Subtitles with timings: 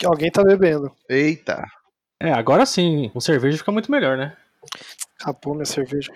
[0.00, 0.90] Que alguém tá bebendo.
[1.06, 1.62] Eita.
[2.18, 4.34] É, agora sim, com cerveja fica muito melhor, né?
[5.20, 6.10] Acabou minha cerveja.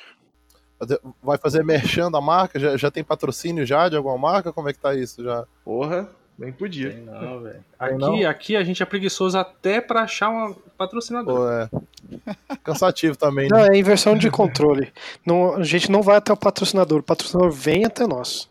[1.23, 2.59] Vai fazer merchan da marca?
[2.59, 4.55] Já, já tem patrocínio já de alguma marca?
[4.55, 5.45] Como é que tá isso já?
[5.63, 6.09] Porra,
[6.39, 6.93] bem podia.
[6.93, 7.63] Tem não, velho.
[7.79, 8.27] Aqui, não?
[8.27, 11.69] aqui a gente é preguiçoso até pra achar uma patrocinadora.
[11.71, 11.79] Pô,
[12.27, 12.57] é.
[12.65, 13.77] Cansativo também, Não, né?
[13.77, 14.91] é inversão de controle.
[15.27, 18.49] Não, a gente não vai até o patrocinador, o patrocinador vem até nós.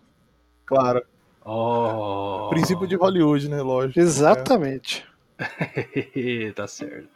[0.64, 1.04] Claro.
[1.44, 2.50] Oh.
[2.52, 3.64] Princípio de Hollywood, né?
[3.64, 4.00] Lógico.
[4.00, 5.04] Exatamente.
[6.56, 7.10] tá certo.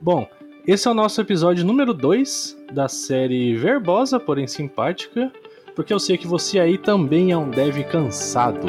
[0.00, 0.28] Bom,
[0.66, 5.32] esse é o nosso episódio número 2 da série Verbosa, porém simpática,
[5.74, 8.66] porque eu sei que você aí também é um dev cansado.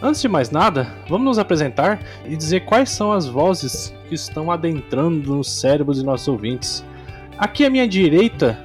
[0.00, 4.50] Antes de mais nada, vamos nos apresentar e dizer quais são as vozes que estão
[4.50, 6.84] adentrando nos cérebros de nossos ouvintes.
[7.38, 8.58] Aqui à minha direita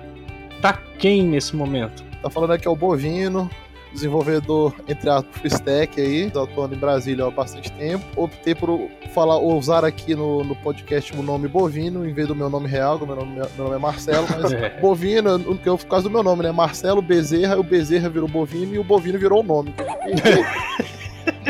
[0.61, 2.03] tá quem nesse momento?
[2.22, 3.50] Tá falando aqui é o Bovino,
[3.91, 8.03] desenvolvedor, entre aspas, full stack aí, tô atuando em Brasília há bastante tempo.
[8.16, 12.50] Optei por falar, usar aqui no, no podcast o nome Bovino, em vez do meu
[12.50, 14.69] nome real, que o meu nome, meu nome é Marcelo, mas É.
[14.80, 16.52] Bovino, eu- que eu, por causa do meu nome, né?
[16.52, 19.73] Marcelo Bezerra, e o Bezerra virou Bovino e o Bovino virou o nome.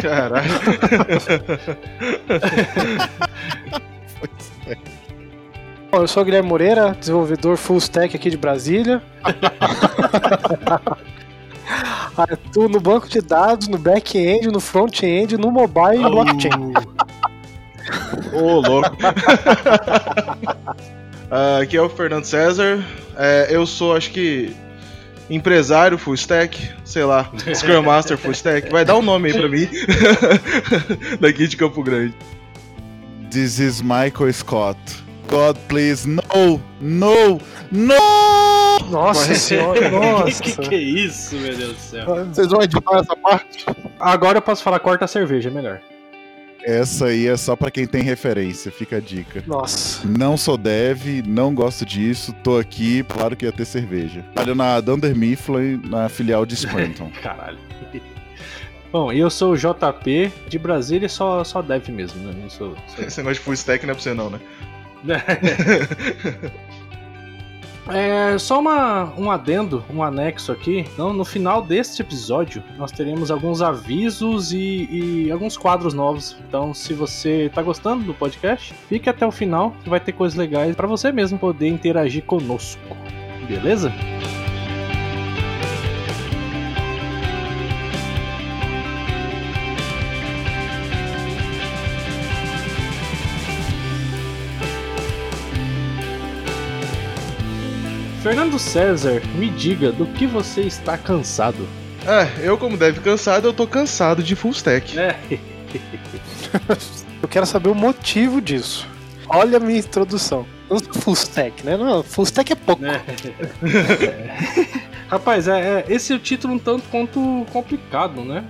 [0.02, 0.50] Caralho.
[5.92, 9.02] Bom, eu sou o Guilherme Moreira, desenvolvedor full stack aqui de Brasília.
[12.18, 16.74] Atuo no banco de dados, no back-end, no front-end, no mobile e no blockchain.
[18.34, 18.96] Ô, louco.
[21.36, 22.86] Ah, aqui é o Fernando César.
[23.18, 24.56] É, eu sou, acho que,
[25.28, 28.72] empresário full stack, sei lá, Scrum Master full stack.
[28.72, 29.68] Vai dar um nome aí pra mim.
[31.20, 32.14] Daqui de Campo Grande.
[33.34, 34.78] This is Michael Scott.
[35.28, 38.80] God, please, no, no, no!
[38.92, 40.44] Nossa senhora, nossa.
[40.44, 42.26] que que é isso, meu Deus do céu?
[42.28, 43.66] Vocês vão editar essa parte?
[44.00, 45.82] Agora eu posso falar corta a cerveja, é melhor.
[46.64, 49.44] Essa aí é só pra quem tem referência, fica a dica.
[49.48, 50.08] Nossa.
[50.08, 54.24] Não sou dev, não gosto disso, tô aqui, claro que ia ter cerveja.
[54.36, 57.10] Trabalho na Dunder Mifflin, na filial de Scranton.
[57.24, 57.58] Caralho.
[58.94, 62.36] Bom, e eu sou o JP de Brasília, só, só dev mesmo, né?
[62.40, 64.40] Não sou, sou Esse negócio de full stack não é pra você não, né?
[67.86, 70.86] É só uma, um adendo, um anexo aqui.
[70.94, 76.38] Então, no final deste episódio, nós teremos alguns avisos e, e alguns quadros novos.
[76.48, 80.38] Então, se você tá gostando do podcast, fique até o final, que vai ter coisas
[80.38, 82.80] legais para você mesmo poder interagir conosco.
[83.50, 83.92] Beleza?
[98.24, 101.68] Fernando César, me diga do que você está cansado.
[102.08, 104.98] É, eu como deve cansado, eu tô cansado de full stack.
[104.98, 105.18] É.
[107.22, 108.88] Eu quero saber o motivo disso.
[109.28, 110.46] Olha a minha introdução.
[110.70, 111.76] Não sou full stack, né?
[111.76, 112.82] Não, full stack é pouco.
[112.82, 113.02] né?
[115.08, 118.44] Rapaz, é, é- esse é o título um tanto quanto complicado, né?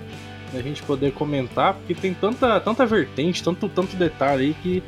[0.51, 4.83] Da gente poder comentar, porque tem tanta, tanta vertente, tanto, tanto detalhe aí que.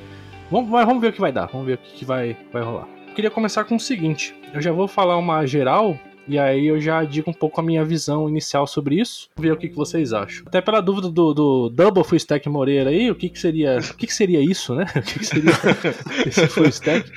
[0.52, 2.88] Vamos, vamos ver o que vai dar, vamos ver o que, que vai, vai rolar.
[3.16, 5.98] Queria começar com o seguinte: eu já vou falar uma geral.
[6.28, 9.58] E aí eu já digo um pouco a minha visão inicial sobre isso, ver o
[9.58, 10.44] que, que vocês acham.
[10.48, 13.78] Até pela dúvida do, do Double Full Stack Moreira aí, o que, que seria.
[13.78, 14.86] O que, que seria isso, né?
[14.98, 15.52] O que, que seria
[16.26, 17.12] esse Full Stack?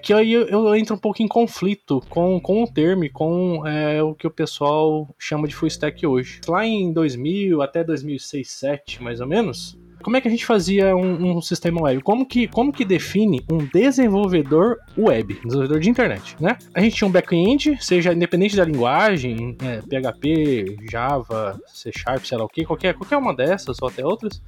[0.00, 4.00] que aí eu, eu entro um pouco em conflito com, com o termo com é,
[4.00, 6.40] o que o pessoal chama de full stack hoje.
[6.46, 10.94] Lá em 2000 até 2006, 2007, mais ou menos, como é que a gente fazia
[10.94, 12.02] um, um sistema web?
[12.02, 16.58] Como que, como que define um desenvolvedor web, desenvolvedor de internet, né?
[16.74, 22.36] A gente tinha um back-end, seja independente da linguagem, é, PHP, Java, C Sharp, sei
[22.36, 24.42] lá o que, qualquer, qualquer uma dessas ou até outras,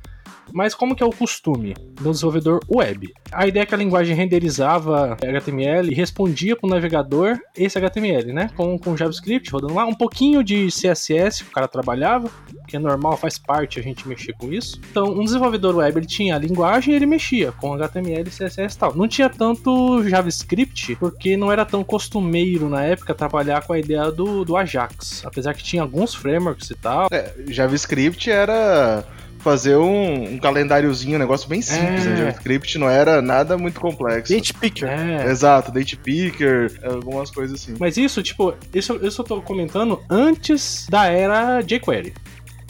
[0.52, 3.12] mas como que é o costume do desenvolvedor web?
[3.32, 8.32] A ideia é que a linguagem renderizava HTML e respondia para o navegador esse HTML,
[8.32, 8.50] né?
[8.56, 12.30] Com, com JavaScript rodando lá, um pouquinho de CSS que o cara trabalhava,
[12.68, 14.80] que é normal, faz parte a gente mexer com isso.
[14.90, 18.78] Então, um desenvolvedor web ele tinha a linguagem e ele mexia com HTML, CSS e
[18.78, 18.94] tal.
[18.94, 24.10] Não tinha tanto JavaScript, porque não era tão costumeiro na época trabalhar com a ideia
[24.10, 25.24] do, do Ajax.
[25.24, 27.08] Apesar que tinha alguns frameworks e tal.
[27.10, 29.04] É, JavaScript era
[29.44, 32.08] fazer um, um calendáriozinho, um negócio bem simples, É.
[32.08, 32.16] né?
[32.16, 34.32] JavaScript não era nada muito complexo.
[34.32, 34.88] Date picker.
[34.88, 37.74] É, Exato, date picker, algumas coisas assim.
[37.78, 42.14] Mas isso, tipo, isso, isso eu tô comentando antes da era jQuery.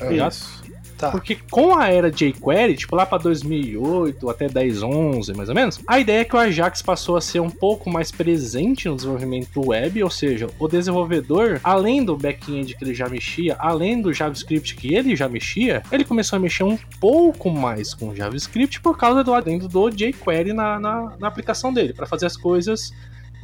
[0.00, 0.12] É.
[0.26, 0.63] Isso.
[1.04, 1.10] Tá.
[1.10, 5.80] Porque com a era jQuery, tipo lá pra 2008 até 10, 11, mais ou menos,
[5.86, 9.68] a ideia é que o Ajax passou a ser um pouco mais presente no desenvolvimento
[9.68, 14.74] web, ou seja, o desenvolvedor, além do back-end que ele já mexia, além do JavaScript
[14.76, 19.22] que ele já mexia, ele começou a mexer um pouco mais com JavaScript por causa
[19.22, 22.92] do adendo do jQuery na, na, na aplicação dele, para fazer as coisas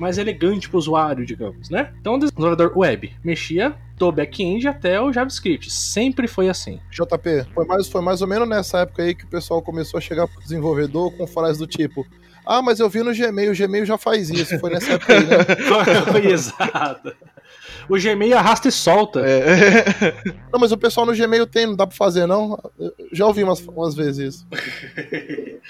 [0.00, 1.92] mais elegante para o usuário, digamos, né?
[2.00, 6.80] Então o desenvolvedor web mexia do back-end até o JavaScript, sempre foi assim.
[6.90, 10.00] JP, foi mais, foi mais ou menos nessa época aí que o pessoal começou a
[10.00, 12.06] chegar pro desenvolvedor com frases do tipo.
[12.46, 14.58] Ah, mas eu vi no Gmail, o Gmail já faz isso.
[14.58, 15.36] Foi nessa época aí, né?
[16.10, 17.14] Foi exato.
[17.88, 19.20] O Gmail arrasta e solta.
[19.20, 19.84] É,
[20.52, 22.58] Não, mas o pessoal no Gmail tem, não dá pra fazer, não?
[22.78, 24.46] Eu já ouvi umas, umas vezes isso.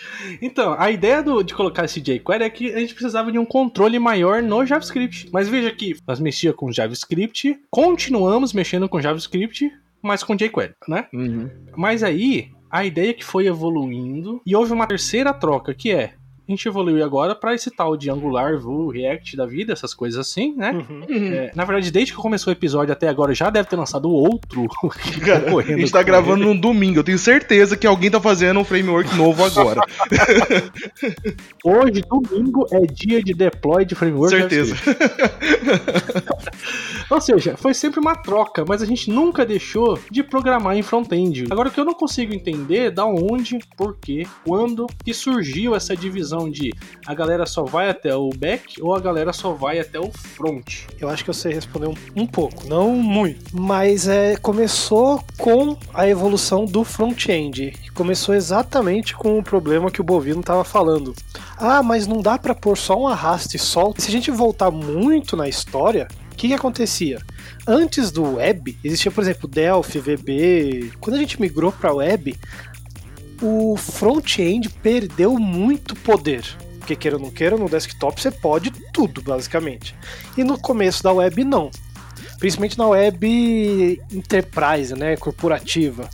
[0.41, 3.44] Então, a ideia do- de colocar esse jQuery é que a gente precisava de um
[3.44, 5.29] controle maior no JavaScript.
[5.32, 9.70] Mas veja que nós mexia com JavaScript, continuamos mexendo com JavaScript,
[10.03, 11.06] mas com jQuery, né?
[11.12, 11.50] Uhum.
[11.76, 16.14] Mas aí, a ideia que foi evoluindo e houve uma terceira troca, que é
[16.50, 20.19] a gente evoluiu agora para esse tal de Angular, Vue, React da vida, essas coisas
[20.19, 20.73] assim, né?
[20.73, 21.05] Uhum.
[21.08, 24.67] É, na verdade, desde que começou o episódio até agora, já deve ter lançado outro.
[25.02, 26.47] que tá Cara, a gente tá gravando ele.
[26.47, 26.99] num domingo.
[26.99, 29.81] Eu tenho certeza que alguém tá fazendo um framework novo agora.
[31.64, 34.37] Hoje, domingo, é dia de deploy de framework.
[34.37, 34.75] certeza.
[37.11, 41.46] Ou seja, foi sempre uma troca, mas a gente nunca deixou de programar em front-end.
[41.50, 45.75] Agora, o que eu não consigo entender é da onde, por quê, quando que surgiu
[45.75, 46.73] essa divisão de
[47.07, 50.87] a galera só vai até o back ou a galera só vai até o front.
[50.99, 53.45] Eu acho que eu sei responder um, um pouco, não muito.
[53.53, 57.73] Mas é, começou com a evolução do front-end.
[57.95, 61.15] Começou exatamente com o problema que o Bovino estava falando.
[61.59, 64.01] Ah, mas não dá para pôr só um arraste e solta.
[64.01, 67.21] Se a gente voltar muito na história, o que, que acontecia?
[67.67, 70.93] Antes do web, existia, por exemplo, Delphi, VB.
[70.99, 72.35] Quando a gente migrou para web,
[73.43, 76.45] o front-end perdeu muito poder.
[76.79, 79.95] Porque queira ou não queira, no desktop você pode tudo, basicamente.
[80.37, 81.71] E no começo da web, não.
[82.39, 86.09] Principalmente na web enterprise, né, corporativa.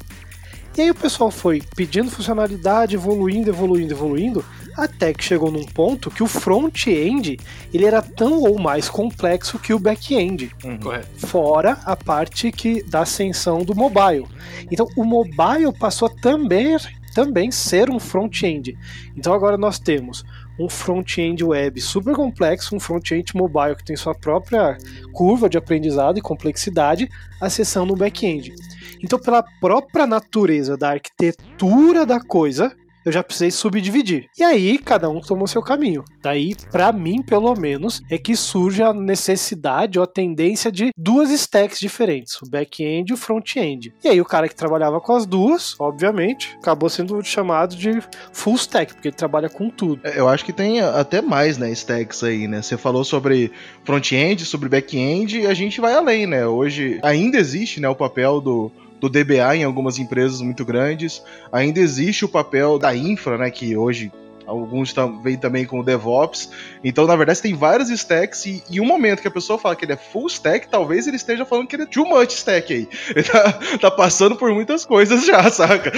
[0.76, 4.44] E aí o pessoal foi pedindo funcionalidade, evoluindo, evoluindo, evoluindo,
[4.76, 7.38] até que chegou num ponto que o front-end
[7.72, 11.26] ele era tão ou mais complexo que o back-end Correto.
[11.26, 14.26] fora a parte que da ascensão do mobile.
[14.70, 16.76] Então o mobile passou a também,
[17.16, 18.76] também ser um front-end.
[19.16, 20.22] Então agora nós temos
[20.60, 24.76] um front-end web super complexo, um front-end mobile que tem sua própria
[25.14, 27.08] curva de aprendizado e complexidade,
[27.40, 28.54] acessando o back-end.
[29.02, 34.26] Então pela própria natureza da arquitetura da coisa, eu já precisei subdividir.
[34.36, 36.04] E aí, cada um tomou seu caminho.
[36.20, 41.30] Daí, pra mim, pelo menos, é que surge a necessidade ou a tendência de duas
[41.30, 43.94] stacks diferentes, o back-end e o front-end.
[44.02, 48.56] E aí, o cara que trabalhava com as duas, obviamente, acabou sendo chamado de full
[48.56, 50.00] stack, porque ele trabalha com tudo.
[50.02, 52.60] É, Eu acho que tem até mais, né, stacks aí, né?
[52.60, 53.52] Você falou sobre
[53.84, 56.44] front-end, sobre back-end, e a gente vai além, né?
[56.44, 61.22] Hoje ainda existe, né, o papel do, do DBA em algumas empresas muito grandes,
[61.52, 64.10] ainda existe o papel da infra, né, que hoje
[64.46, 66.50] alguns tam, vêm também com o DevOps.
[66.82, 69.84] Então, na verdade, tem várias stacks e em um momento que a pessoa fala que
[69.84, 72.88] ele é full stack, talvez ele esteja falando que ele é too much stack aí.
[73.10, 75.92] Ele tá, tá passando por muitas coisas já, saca?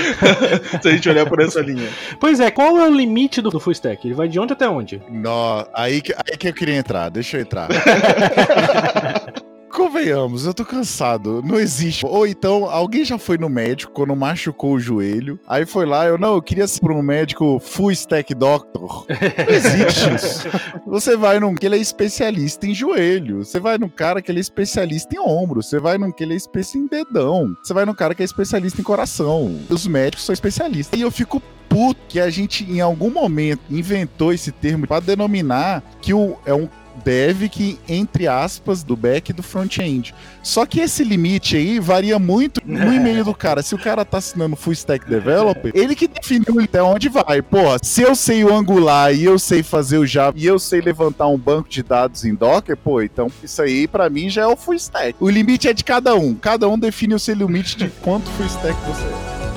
[0.81, 1.89] Se a gente olhar por essa linha.
[2.19, 4.07] Pois é, qual é o limite do full stack?
[4.07, 5.03] Ele vai de onde até onde?
[5.11, 7.69] Nó, aí, que, aí que eu queria entrar, deixa eu entrar.
[9.79, 11.41] Convenhamos, eu tô cansado.
[11.41, 12.05] Não existe.
[12.05, 15.39] Ou então, alguém já foi no médico quando machucou o joelho.
[15.47, 19.07] Aí foi lá, eu não, eu queria ser um médico full stack doctor.
[19.09, 20.49] Não existe isso.
[20.85, 23.45] Você vai num que ele é especialista em joelho.
[23.45, 25.63] Você vai num cara que ele é especialista em ombro.
[25.63, 27.55] Você vai num que ele é especialista em dedão.
[27.63, 29.61] Você vai num cara que é especialista em coração.
[29.71, 30.99] Os médicos são especialistas.
[30.99, 35.83] E eu fico puto que a gente, em algum momento, inventou esse termo pra denominar
[36.01, 40.15] que o, é um dev que, entre aspas, do back e do front-end.
[40.43, 43.63] Só que esse limite aí varia muito no e-mail do cara.
[43.63, 47.41] Se o cara tá assinando full stack developer, ele que definiu até onde vai.
[47.41, 50.81] Porra, se eu sei o Angular e eu sei fazer o Java e eu sei
[50.81, 54.47] levantar um banco de dados em Docker, pô, então isso aí pra mim já é
[54.47, 55.15] o full stack.
[55.21, 56.35] O limite é de cada um.
[56.35, 59.48] Cada um define o seu limite de quanto full stack você é.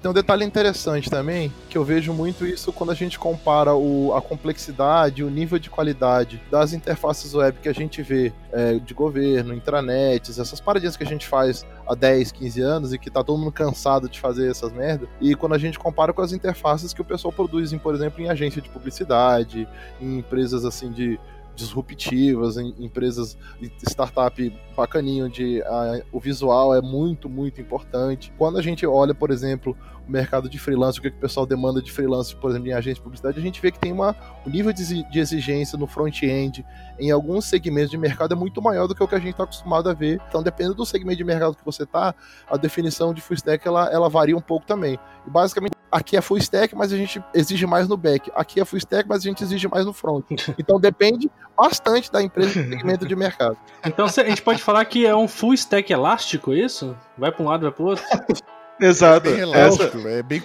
[0.00, 4.14] Tem um detalhe interessante também, que eu vejo muito isso quando a gente compara o,
[4.14, 8.94] a complexidade, o nível de qualidade das interfaces web que a gente vê é, de
[8.94, 13.24] governo, intranets, essas paradinhas que a gente faz há 10, 15 anos e que tá
[13.24, 15.08] todo mundo cansado de fazer essas merda.
[15.20, 18.22] E quando a gente compara com as interfaces que o pessoal produz, em, por exemplo,
[18.22, 19.66] em agência de publicidade,
[20.00, 21.18] em empresas assim de
[21.56, 23.36] disruptivas, em empresas,
[23.82, 28.32] startup bacaninho, onde a, o visual é muito, muito importante.
[28.38, 31.44] Quando a gente olha, por exemplo, o mercado de freelance, o que, que o pessoal
[31.44, 34.16] demanda de freelance, por exemplo, em agência de publicidade, a gente vê que tem uma,
[34.46, 36.64] um nível de, de exigência no front-end,
[36.98, 39.44] em alguns segmentos de mercado, é muito maior do que o que a gente está
[39.44, 40.20] acostumado a ver.
[40.28, 42.14] Então, dependendo do segmento de mercado que você está,
[42.48, 44.98] a definição de full stack ela, ela varia um pouco também.
[45.26, 48.30] E basicamente, aqui é full stack, mas a gente exige mais no back.
[48.34, 50.24] Aqui é full stack, mas a gente exige mais no front.
[50.58, 53.56] Então, depende bastante da empresa e segmento de mercado.
[53.84, 56.94] Então a gente pode falar que é um full stack elástico, isso?
[57.16, 58.04] Vai para um lado, vai para o outro?
[58.78, 59.30] Exato.
[59.30, 60.42] É bem elástico, é bem.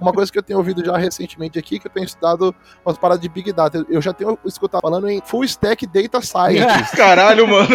[0.00, 2.54] Uma coisa que eu tenho ouvido já recentemente aqui, que eu tenho estudado
[2.86, 3.84] umas paradas de Big Data.
[3.90, 6.94] Eu já tenho escutado falando em Full Stack Data Science.
[6.96, 7.68] Caralho, mano.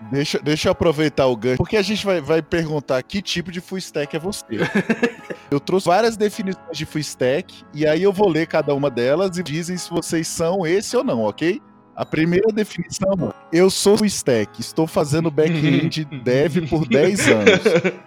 [0.00, 3.60] Deixa, deixa eu aproveitar o gancho, porque a gente vai, vai perguntar que tipo de
[3.60, 4.44] full stack é você.
[5.50, 9.36] eu trouxe várias definições de full stack, e aí eu vou ler cada uma delas
[9.36, 11.60] e dizem se vocês são esse ou não, ok?
[11.96, 17.60] A primeira definição, eu sou full stack, estou fazendo back-end dev por 10 anos.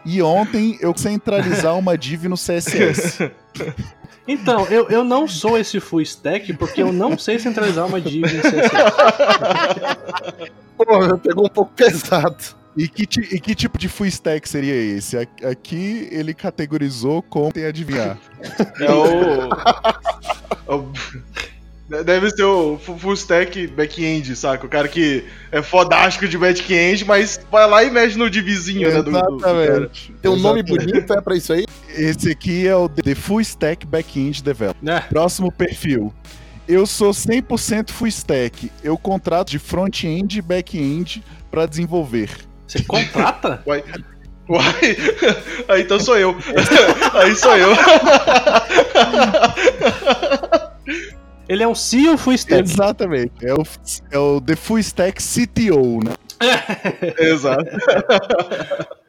[0.06, 3.32] E ontem eu centralizar uma div no CSS.
[4.28, 8.24] Então, eu, eu não sou esse full stack porque eu não sei centralizar uma div
[8.26, 8.72] em CSS.
[10.78, 12.38] Pô, pegou um pouco pesado.
[12.78, 15.18] E que, ti- e que tipo de full stack seria esse?
[15.18, 18.18] Aqui ele categorizou como tem adivinhar.
[18.80, 20.72] É o.
[20.72, 20.92] é o-
[22.06, 24.66] Deve ser o fu- full stack back-end, saca?
[24.66, 29.02] O cara que é fodástico de back-end, mas vai lá e mexe no divzinho, né?
[29.02, 29.62] Do, do- do cara.
[29.64, 30.14] Exatamente.
[30.22, 30.92] Tem um nome Exatamente.
[30.94, 31.66] bonito, é pra isso aí?
[31.96, 34.82] Esse aqui é o The Full Stack Backend Developer.
[34.82, 35.02] Né?
[35.10, 36.14] Próximo perfil.
[36.68, 38.72] Eu sou 100% full stack.
[38.84, 42.30] Eu contrato de front-end e back-end para desenvolver.
[42.66, 43.62] Você contrata?
[43.68, 43.84] Uai.
[44.48, 44.98] Uai.
[45.68, 46.36] Aí então sou eu.
[47.14, 47.72] Aí sou eu.
[51.50, 52.62] Ele é um CEO full stack.
[52.62, 53.34] Exatamente.
[53.42, 53.64] É o,
[54.12, 56.14] é o The Full Stack CTO, né?
[57.20, 57.66] Exato.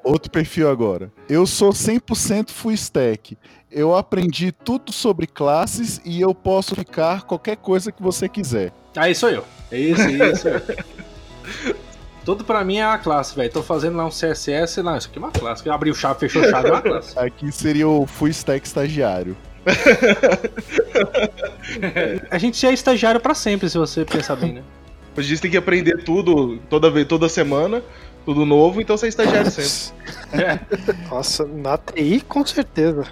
[0.05, 1.11] Outro perfil agora.
[1.29, 3.39] Eu sou 100% full stack.
[3.71, 8.73] Eu aprendi tudo sobre classes e eu posso ficar qualquer coisa que você quiser.
[8.97, 9.45] Aí sou eu.
[9.71, 10.49] É isso, é isso.
[12.25, 13.51] Tudo pra mim é uma classe, velho.
[13.51, 14.81] Tô fazendo lá um CSS.
[14.81, 15.69] Não, isso aqui é uma classe.
[15.69, 17.19] Abriu chave, fechou chave, é uma classe.
[17.19, 19.37] Aqui seria o full stack estagiário.
[22.31, 24.63] A gente já é estagiário pra sempre, se você pensar bem, né?
[25.17, 27.83] A gente tem que aprender tudo toda vez, toda semana,
[28.25, 29.93] tudo novo, então você é estagiário sempre.
[31.11, 33.07] Nossa, na TI com certeza.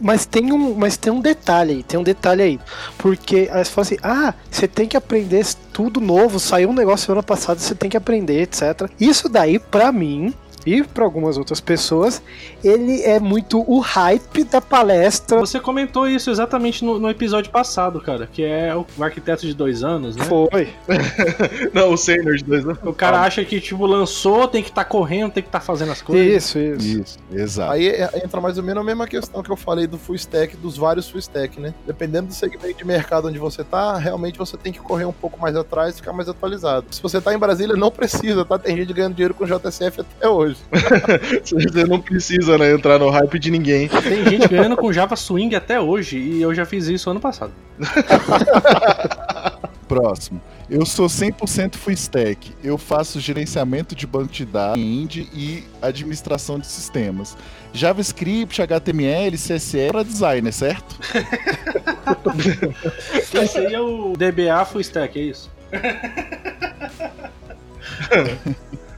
[0.00, 2.60] Mas tem um, mas tem um detalhe aí, tem um detalhe aí.
[2.98, 7.06] Porque aí você fala assim: ah, você tem que aprender tudo novo, saiu um negócio
[7.06, 8.90] semana passada, você tem que aprender, etc.
[8.98, 10.34] Isso daí, pra mim,
[10.66, 12.22] e pra algumas outras pessoas,
[12.62, 15.38] ele é muito o hype da palestra.
[15.38, 19.82] Você comentou isso exatamente no, no episódio passado, cara, que é o arquiteto de dois
[19.82, 20.24] anos, né?
[20.24, 20.68] Foi.
[21.72, 22.78] Não, o sênior de dois anos.
[22.84, 26.02] O cara acha que, tipo, lançou, tem que estar correndo, tem que estar fazendo as
[26.02, 26.26] coisas.
[26.26, 27.00] Isso, isso.
[27.00, 27.72] Isso, exato.
[27.72, 30.56] Aí é- entra mais ou menos a mesma questão que eu falei do full stack,
[30.56, 31.74] dos vários full stack, né?
[31.86, 35.40] Dependendo do segmento de mercado onde você tá, realmente você tem que correr um pouco
[35.40, 36.86] mais atrás e ficar mais atualizado.
[36.90, 38.58] Se você tá em Brasília, não precisa, tá?
[38.58, 40.51] Tem gente ganhando dinheiro com JSF até hoje.
[41.44, 43.88] Você não precisa, né, entrar no hype de ninguém.
[43.88, 47.52] Tem gente ganhando com Java Swing até hoje, e eu já fiz isso ano passado.
[49.88, 50.40] Próximo.
[50.70, 52.52] Eu sou 100% full stack.
[52.64, 57.36] Eu faço gerenciamento de banco de dados, indie e administração de sistemas.
[57.74, 60.98] JavaScript, HTML, CSS para designer, certo?
[63.34, 65.50] Esse aí é o DBA Full Stack, é isso?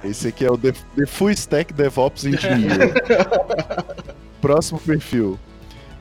[0.04, 2.92] Esse aqui é o The, The Full Stack DevOps Engineer.
[4.40, 5.38] Próximo perfil.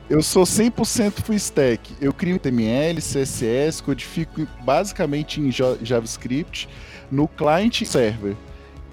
[0.08, 1.94] Eu sou 100% full stack.
[1.98, 6.68] Eu crio HTML, CSS, codifico basicamente em JavaScript
[7.10, 8.36] no client e server.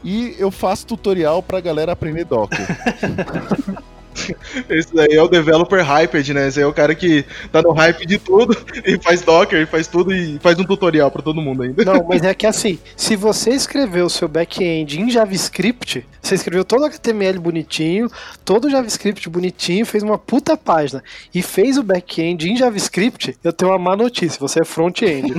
[0.04, 2.66] E eu faço tutorial pra galera aprender Docker.
[4.70, 6.48] Esse daí é o developer hyped, né?
[6.48, 9.66] Esse aí é o cara que tá no hype de tudo e faz Docker, e
[9.66, 11.84] faz tudo e faz um tutorial pra todo mundo ainda.
[11.84, 16.64] Não, mas é que assim, se você escreveu o seu back-end em JavaScript, você escreveu
[16.64, 18.10] todo o HTML bonitinho,
[18.46, 21.04] todo o JavaScript bonitinho, fez uma puta página
[21.34, 25.34] e fez o back-end em JavaScript, eu tenho uma má notícia, você é front-end.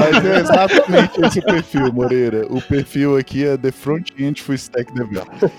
[0.00, 2.46] Mas é exatamente esse perfil, Moreira.
[2.48, 5.50] O perfil aqui é The Front-End Full Stack Developer.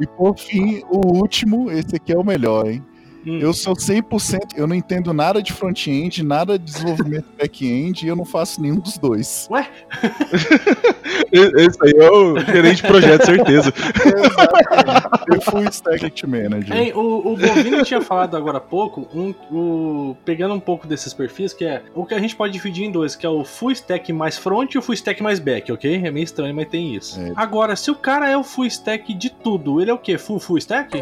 [0.00, 2.84] E por fim, o último, esse aqui é o melhor, hein?
[3.26, 3.40] Hum.
[3.40, 8.14] Eu sou 100%, eu não entendo nada de front-end, nada de desenvolvimento back-end e eu
[8.14, 9.48] não faço nenhum dos dois.
[11.32, 13.72] Esse aí é o gerente de projeto, certeza.
[13.74, 15.34] Exatamente.
[15.34, 16.76] Eu fui stack manager.
[16.76, 21.12] Hein, o, o Bovino tinha falado agora há pouco, um, o, pegando um pouco desses
[21.12, 23.72] perfis, que é o que a gente pode dividir em dois, que é o full
[23.72, 25.96] stack mais front e o full stack mais back, ok?
[26.04, 27.18] É meio estranho, mas tem isso.
[27.20, 27.32] É.
[27.34, 30.16] Agora, se o cara é o full stack de tudo, ele é o quê?
[30.16, 31.00] Full full stack?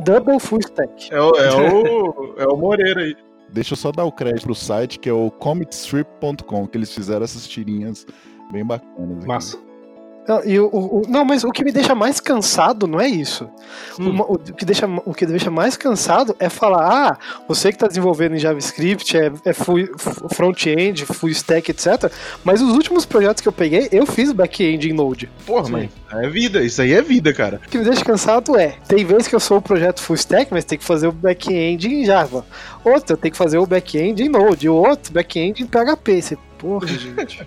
[0.00, 1.12] Double full stack.
[1.12, 3.16] É o, é o, é o Moreira aí.
[3.50, 7.24] Deixa eu só dar o crédito pro site, que é o comitstrip.com, que eles fizeram
[7.24, 8.06] essas tirinhas
[8.50, 9.18] bem bacanas.
[9.18, 9.26] aqui.
[9.26, 9.63] Massa.
[10.26, 13.06] Não, e o, o- o- não, mas o que me deixa mais cansado não é
[13.08, 13.48] isso.
[14.00, 14.08] Hum.
[14.10, 17.86] Uma- o, que deixa, o que deixa mais cansado é falar: ah, você que está
[17.86, 19.52] desenvolvendo em JavaScript, é, é
[20.34, 22.10] front-end, full stack, etc.
[22.44, 25.30] Mas os últimos projetos que eu peguei, eu fiz back-end em Node.
[25.46, 27.60] Porra, mas é vida, isso aí é vida, cara.
[27.66, 30.50] O que me deixa cansado é: tem vezes que eu sou o projeto full stack,
[30.50, 32.44] mas tem que fazer o back-end em Java.
[32.84, 34.68] Outro, eu tenho que fazer o back-end em Node.
[34.68, 36.22] O outro, back-end em PHP.
[36.22, 37.46] Você, porra, gente.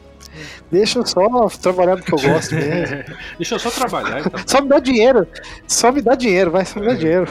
[0.72, 3.04] Deixa eu só trabalhar do que eu gosto mesmo.
[3.38, 4.32] Deixa eu só trabalhar, então.
[4.46, 5.28] Só me dá dinheiro.
[5.68, 7.28] Só me dá dinheiro, vai, só me dá dinheiro.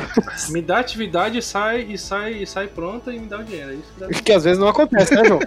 [0.50, 3.71] Me dá atividade, sai e sai e sai pronta e me dá o dinheiro.
[3.71, 4.09] É isso que dá.
[4.09, 5.41] Que às vezes não acontece, né, João?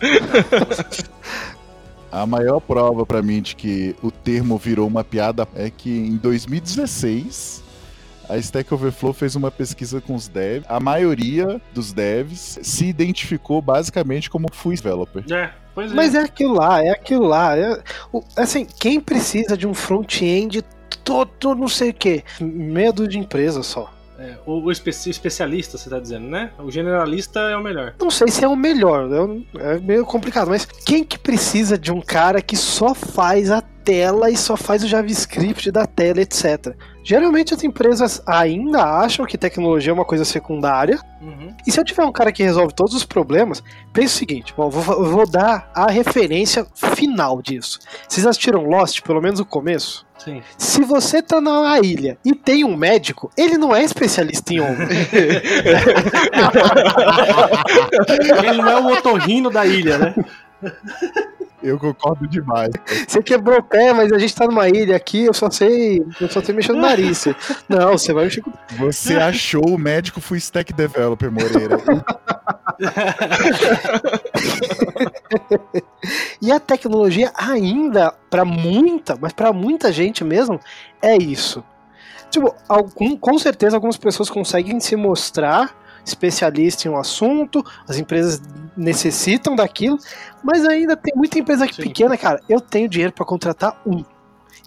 [2.10, 6.16] A maior prova pra mim de que o termo virou uma piada é que em
[6.16, 7.62] 2016
[8.28, 10.64] a Stack Overflow fez uma pesquisa com os devs.
[10.68, 15.24] A maioria dos devs se identificou basicamente como full developer.
[15.30, 15.94] É, pois é.
[15.94, 17.56] Mas é aquilo lá, é aquilo lá.
[17.56, 17.80] É-
[18.12, 20.62] o- assim, quem precisa de um front-end
[21.04, 22.24] todo não sei o quê?
[22.40, 23.92] Medo de empresa só.
[24.18, 26.50] É, o, o espe- especialista, você tá dizendo, né?
[26.58, 27.94] O generalista é o melhor.
[28.00, 29.42] Não sei se é o melhor, né?
[29.58, 34.28] é meio complicado, mas quem que precisa de um cara que só faz a tela
[34.28, 36.74] e só faz o JavaScript da tela, etc.
[37.04, 41.52] Geralmente as empresas ainda acham que tecnologia é uma coisa secundária, Uhum.
[41.66, 43.60] E se eu tiver um cara que resolve todos os problemas,
[43.92, 47.80] pense o seguinte: bom, vou, vou dar a referência final disso.
[48.08, 50.06] Vocês assistiram Lost, pelo menos o começo?
[50.18, 50.40] Sim.
[50.56, 54.86] Se você tá na ilha e tem um médico, ele não é especialista em ombro.
[58.08, 60.14] Ele não é o otorrino da ilha, né?
[61.62, 62.70] Eu concordo demais.
[63.08, 66.04] Você quebrou o pé, mas a gente tá numa ilha aqui, eu só sei.
[66.20, 67.24] Eu só sei mexer no nariz.
[67.68, 68.52] Não, você vai mexer com.
[68.78, 71.78] Você achou o médico full stack developer, Moreira.
[76.40, 80.60] E a tecnologia ainda, pra muita, mas pra muita gente mesmo,
[81.02, 81.64] é isso.
[82.30, 85.74] Tipo, algum, com certeza algumas pessoas conseguem se mostrar
[86.06, 88.40] especialista em um assunto, as empresas
[88.76, 89.98] necessitam daquilo,
[90.42, 91.82] mas ainda tem muita empresa Sim.
[91.82, 92.40] pequena, cara.
[92.48, 94.04] Eu tenho dinheiro pra contratar um.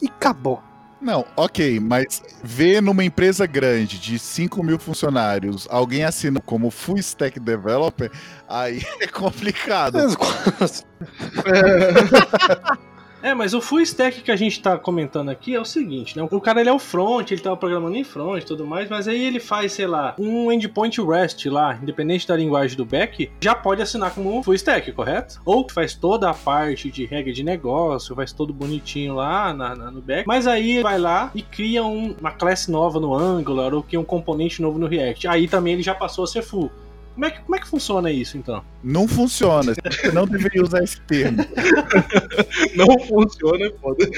[0.01, 0.61] E acabou.
[1.01, 6.97] Não, ok, mas ver numa empresa grande de 5 mil funcionários alguém assina como full
[6.97, 8.11] stack developer,
[8.47, 9.97] aí é complicado.
[9.97, 10.03] É,
[13.35, 16.27] mas o full stack que a gente tá comentando aqui é o seguinte, né?
[16.31, 19.07] O cara ele é o front, ele tava programando em front e tudo mais, mas
[19.07, 23.53] aí ele faz, sei lá, um endpoint REST lá, independente da linguagem do back, já
[23.53, 25.41] pode assinar como full stack, correto?
[25.45, 29.91] Ou faz toda a parte de regra de negócio, faz todo bonitinho lá na, na-
[29.91, 33.83] no back, mas aí vai lá e cria um- uma classe nova no Angular ou
[33.83, 35.27] cria um componente novo no React.
[35.27, 36.71] Aí também ele já passou a ser full.
[37.13, 38.63] Como é que, como é que funciona isso, então?
[38.81, 39.73] Não funciona.
[39.73, 41.39] Você não deveria usar esse termo.
[42.75, 44.09] Não funciona, é foda.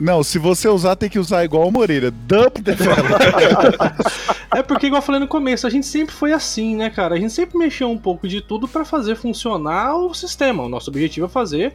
[0.00, 2.10] Não, se você usar, tem que usar igual o Moreira.
[2.10, 3.18] Dump developer.
[4.54, 7.14] É porque, igual eu falei no começo, a gente sempre foi assim, né, cara?
[7.14, 10.62] A gente sempre mexeu um pouco de tudo pra fazer funcionar o sistema.
[10.62, 11.74] O nosso objetivo é fazer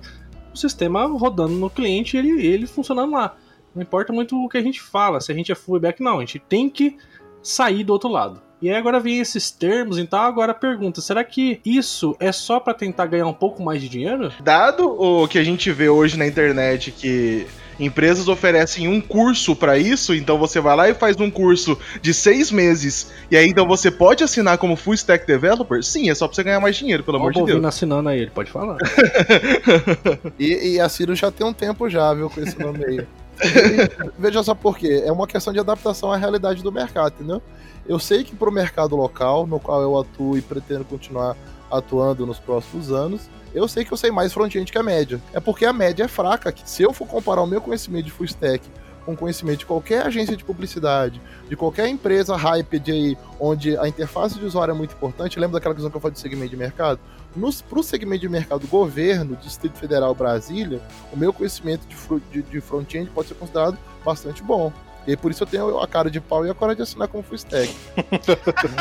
[0.54, 3.36] o sistema rodando no cliente e ele, ele funcionando lá.
[3.76, 6.18] Não importa muito o que a gente fala, se a gente é full back, não.
[6.18, 6.98] A gente tem que
[7.42, 8.42] sair do outro lado.
[8.64, 12.62] E aí agora vem esses termos, então agora a pergunta, será que isso é só
[12.62, 14.32] pra tentar ganhar um pouco mais de dinheiro?
[14.40, 17.46] Dado o que a gente vê hoje na internet que
[17.78, 22.14] empresas oferecem um curso pra isso, então você vai lá e faz um curso de
[22.14, 25.84] seis meses e aí então você pode assinar como full stack developer?
[25.84, 27.66] Sim, é só pra você ganhar mais dinheiro, pelo Ó, amor o de Deus.
[27.66, 28.78] Assinando aí, ele pode falar.
[30.40, 33.06] E, e a Ciro já tem um tempo já, viu, com esse nome aí.
[33.44, 35.04] E, veja só por quê.
[35.06, 37.42] É uma questão de adaptação à realidade do mercado, entendeu?
[37.86, 41.36] Eu sei que para o mercado local, no qual eu atuo e pretendo continuar
[41.70, 43.22] atuando nos próximos anos,
[43.54, 45.22] eu sei que eu sei mais front-end que a média.
[45.34, 46.54] É porque a média é fraca.
[46.66, 48.64] Se eu for comparar o meu conhecimento de full stack
[49.06, 54.40] com conhecimento de qualquer agência de publicidade, de qualquer empresa hyped aí, onde a interface
[54.40, 57.00] de usuário é muito importante, lembra daquela questão que eu falei do segmento de mercado?
[57.68, 60.80] Para o segmento de mercado governo, Distrito Federal Brasília,
[61.12, 61.96] o meu conhecimento de,
[62.32, 64.72] de- de front-end pode ser considerado bastante bom.
[65.06, 67.08] E aí, por isso eu tenho a cara de pau e a coragem de assinar
[67.08, 67.74] como full stack.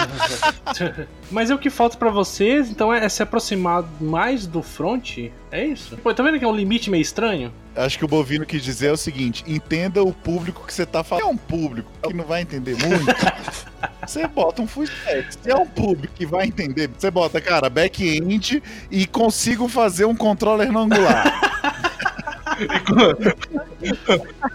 [1.30, 5.18] Mas é o que falta pra vocês, então é se aproximar mais do front?
[5.50, 5.96] É isso?
[5.98, 7.52] Pô, tá vendo que é um limite meio estranho?
[7.74, 11.02] Acho que o Bovino quis dizer é o seguinte: entenda o público que você tá
[11.02, 11.24] falando.
[11.24, 13.06] Se é um público que não vai entender muito,
[14.06, 15.34] você bota um full stack.
[15.42, 20.14] Se é um público que vai entender, você bota, cara, back-end e consigo fazer um
[20.14, 21.40] controller não angular.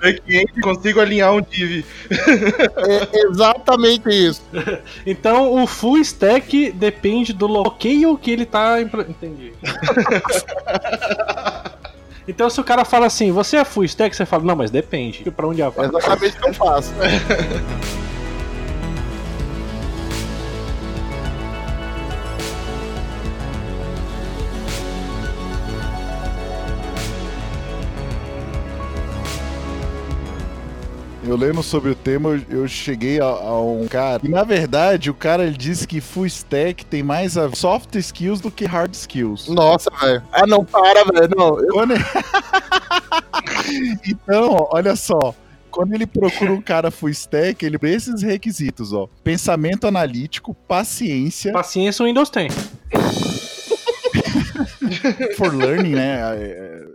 [0.02, 1.86] Back-end, consigo alinhar um div.
[2.10, 4.42] É exatamente isso.
[5.06, 8.80] Então o full stack depende do bloqueio que ele tá.
[8.82, 9.54] Entendi.
[12.30, 15.24] Então se o cara fala assim, você é full stack, você fala, não, mas depende.
[15.32, 15.88] Pra onde É vai?
[15.88, 16.94] exatamente o que eu faço.
[31.28, 34.22] Eu lendo sobre o tema, eu- cheguei a, a um cara.
[34.24, 38.40] E na verdade, o cara ele disse que full stack tem mais a soft skills
[38.40, 39.48] do que hard skills.
[39.50, 40.24] Nossa, velho.
[40.32, 41.30] Ah, não, para, velho.
[41.36, 41.76] Não, eu-
[44.08, 45.34] então, olha só.
[45.70, 49.08] Quando ele procura um cara full stack, ele tem esses requisitos, ó.
[49.24, 52.48] Pensamento analítico, paciência, Paciência o Windows tem.
[55.36, 56.20] For learning, né?
[56.36, 56.88] é, é,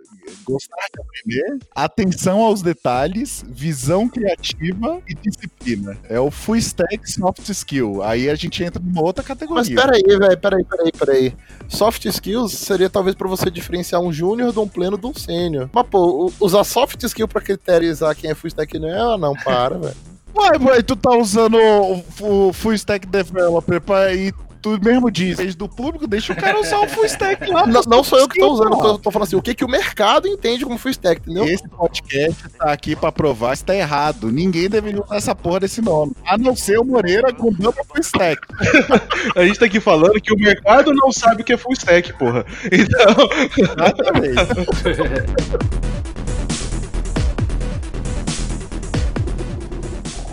[0.44, 5.96] Gostar de aprender, atenção aos detalhes, visão criativa e disciplina.
[6.09, 8.02] É o full stack soft skill.
[8.02, 9.76] Aí a gente entra numa outra Mas categoria.
[9.76, 11.37] peraí, velho, peraí, peraí, peraí.
[11.68, 15.68] Soft skills seria talvez pra você diferenciar um júnior de um pleno de um sênior.
[15.72, 19.35] Mas, pô, usar soft skill pra criterizar quem é full stack não é, ah, não,
[19.35, 19.96] para, velho.
[20.35, 25.37] Ué, ué, tu tá usando o, o full stack developer pra e tu mesmo diz,
[25.37, 27.66] desde do público, deixa o cara usar o full stack lá.
[27.66, 29.55] Não, não sou eu que tô Skill, usando, eu tô, tô falando assim, o que,
[29.55, 31.44] que o mercado entende como full stack, entendeu?
[31.44, 34.31] Esse podcast tá aqui pra provar que tá errado.
[34.31, 36.12] Ninguém deveria usar essa porra desse nome.
[36.25, 38.40] A não ser o Moreira com double full stack.
[39.35, 42.12] A gente tá aqui falando que o mercado não sabe o que é full stack,
[42.12, 42.46] porra.
[42.70, 44.42] Então, Exatamente.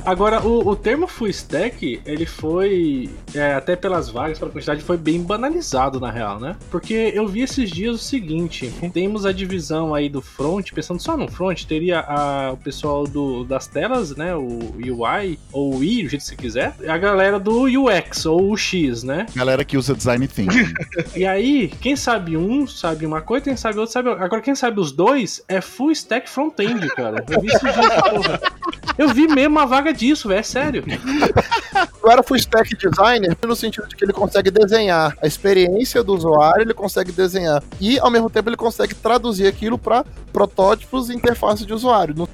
[0.10, 4.98] Agora, o, o termo full stack, ele foi, é, até pelas vagas, pela quantidade, foi
[4.98, 6.56] bem banalizado na real, né?
[6.72, 11.15] Porque eu vi esses dias o seguinte: temos a divisão aí do front, pensando só
[11.18, 14.36] no front, teria a- o pessoal do, das telas, né?
[14.36, 18.26] O UI, ou o I, do jeito que você quiser, e a galera do UX,
[18.26, 19.26] ou o X, né?
[19.36, 20.74] Galera que usa design thinking.
[21.15, 24.24] E aí, quem sabe um sabe uma coisa, quem sabe outro sabe outra.
[24.24, 27.24] Agora, quem sabe os dois é full stack front-end, cara.
[27.30, 28.39] Eu vi esses dias, porra.
[28.98, 30.84] Eu vi mesmo uma vaga disso, velho, é sério.
[32.04, 32.76] Não era full stack
[33.19, 37.63] designer no sentido de que ele consegue desenhar a experiência do usuário, ele consegue desenhar
[37.79, 42.13] e ao mesmo tempo ele consegue traduzir aquilo para protótipos e interface de usuário.
[42.15, 42.29] No-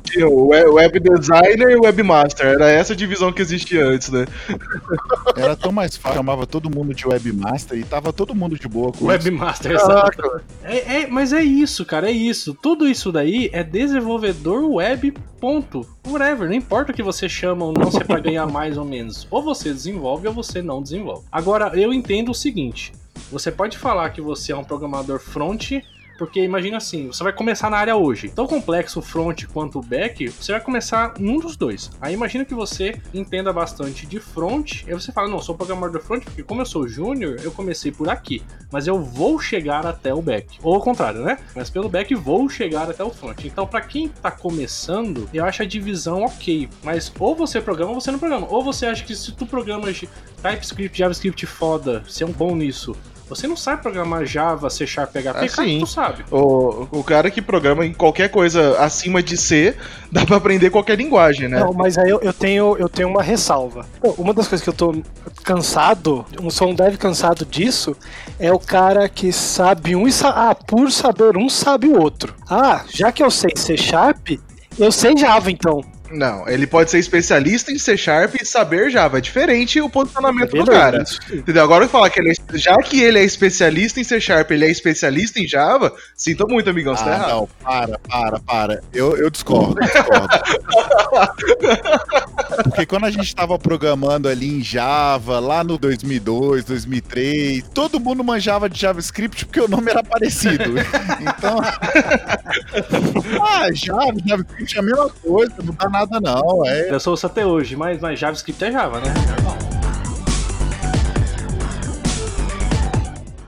[0.74, 2.45] web designer e webmaster.
[2.45, 4.26] Era essa a divisão que existia antes, né?
[5.36, 8.91] Era tão mais fácil, chamava todo mundo de webmaster e tava todo mundo de boa
[8.91, 9.06] com isso.
[9.06, 10.41] Webmaster, exato.
[10.63, 12.54] É, é, mas é isso, cara, é isso.
[12.62, 15.88] Tudo isso daí é desenvolvedor web, ponto.
[16.06, 18.86] Whatever, não importa o que você chama ou não, se é pra ganhar mais ou
[18.86, 19.28] menos.
[19.32, 21.26] Ou você desenvolve ou você não desenvolve.
[21.32, 22.94] Agora, eu entendo o seguinte:
[23.32, 25.72] você pode falar que você é um programador front.
[26.17, 28.30] Porque imagina assim, você vai começar na área hoje.
[28.30, 31.91] Tão complexo o front quanto o back, você vai começar num dos dois.
[31.99, 36.23] Aí imagina que você entenda bastante de front, aí você fala, não, sou programador front,
[36.23, 38.41] porque como eu sou júnior, eu comecei por aqui.
[38.71, 40.58] Mas eu vou chegar até o back.
[40.63, 41.38] Ou ao contrário, né?
[41.56, 43.43] Mas pelo back vou chegar até o front.
[43.45, 46.69] Então, pra quem tá começando, eu acho a divisão ok.
[46.84, 48.47] Mas ou você programa ou você não programa.
[48.49, 50.04] Ou você acha que se tu programas
[50.41, 52.95] TypeScript, JavaScript foda, você é um bom nisso.
[53.28, 56.26] Você não sabe programar Java, C Sharp, PHP, Ah, claro tu sabe.
[56.32, 59.76] O, o cara que programa em qualquer coisa acima de C,
[60.12, 61.60] dá pra aprender qualquer linguagem, né?
[61.60, 63.86] Não, mas aí eu, eu tenho, eu tenho uma ressalva.
[64.18, 64.96] Uma das coisas que eu tô
[65.44, 67.96] cansado, um sou um dev cansado disso,
[68.40, 72.36] é o cara que sabe um e sa ah, por saber um sabe o outro.
[72.50, 74.40] Ah, já que eu sei C Sharp,
[74.78, 75.95] eu sei Java então.
[76.12, 79.18] Não, ele pode ser especialista em C Sharp e saber Java.
[79.18, 81.04] É diferente o posicionamento do Beleza, cara.
[81.34, 81.63] Entendeu?
[81.63, 84.65] Agora eu falar que ele é, já que ele é especialista em C Sharp, ele
[84.65, 87.30] é especialista em Java, sinto muito, amigão, você tá Ah, errado.
[87.30, 88.84] não, para, para, para.
[88.94, 90.28] Eu, eu discordo, eu discordo.
[92.63, 98.24] Porque quando a gente tava programando ali em Java, lá no 2002, 2003, todo mundo
[98.24, 100.74] manjava de JavaScript porque o nome era parecido.
[101.22, 101.60] Então.
[103.41, 106.66] ah, Java, JavaScript é a mesma coisa, não dá nada não.
[106.66, 109.14] É, Eu sou isso até hoje, mas, mas JavaScript é Java, né?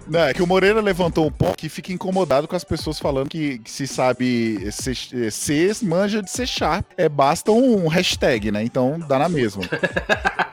[0.09, 3.27] Não, é que o Moreira levantou um ponto que fica incomodado com as pessoas falando
[3.27, 6.85] que, que se sabe C, C manja de C Sharp.
[6.95, 8.63] É, basta um hashtag, né?
[8.63, 9.63] Então dá na mesma.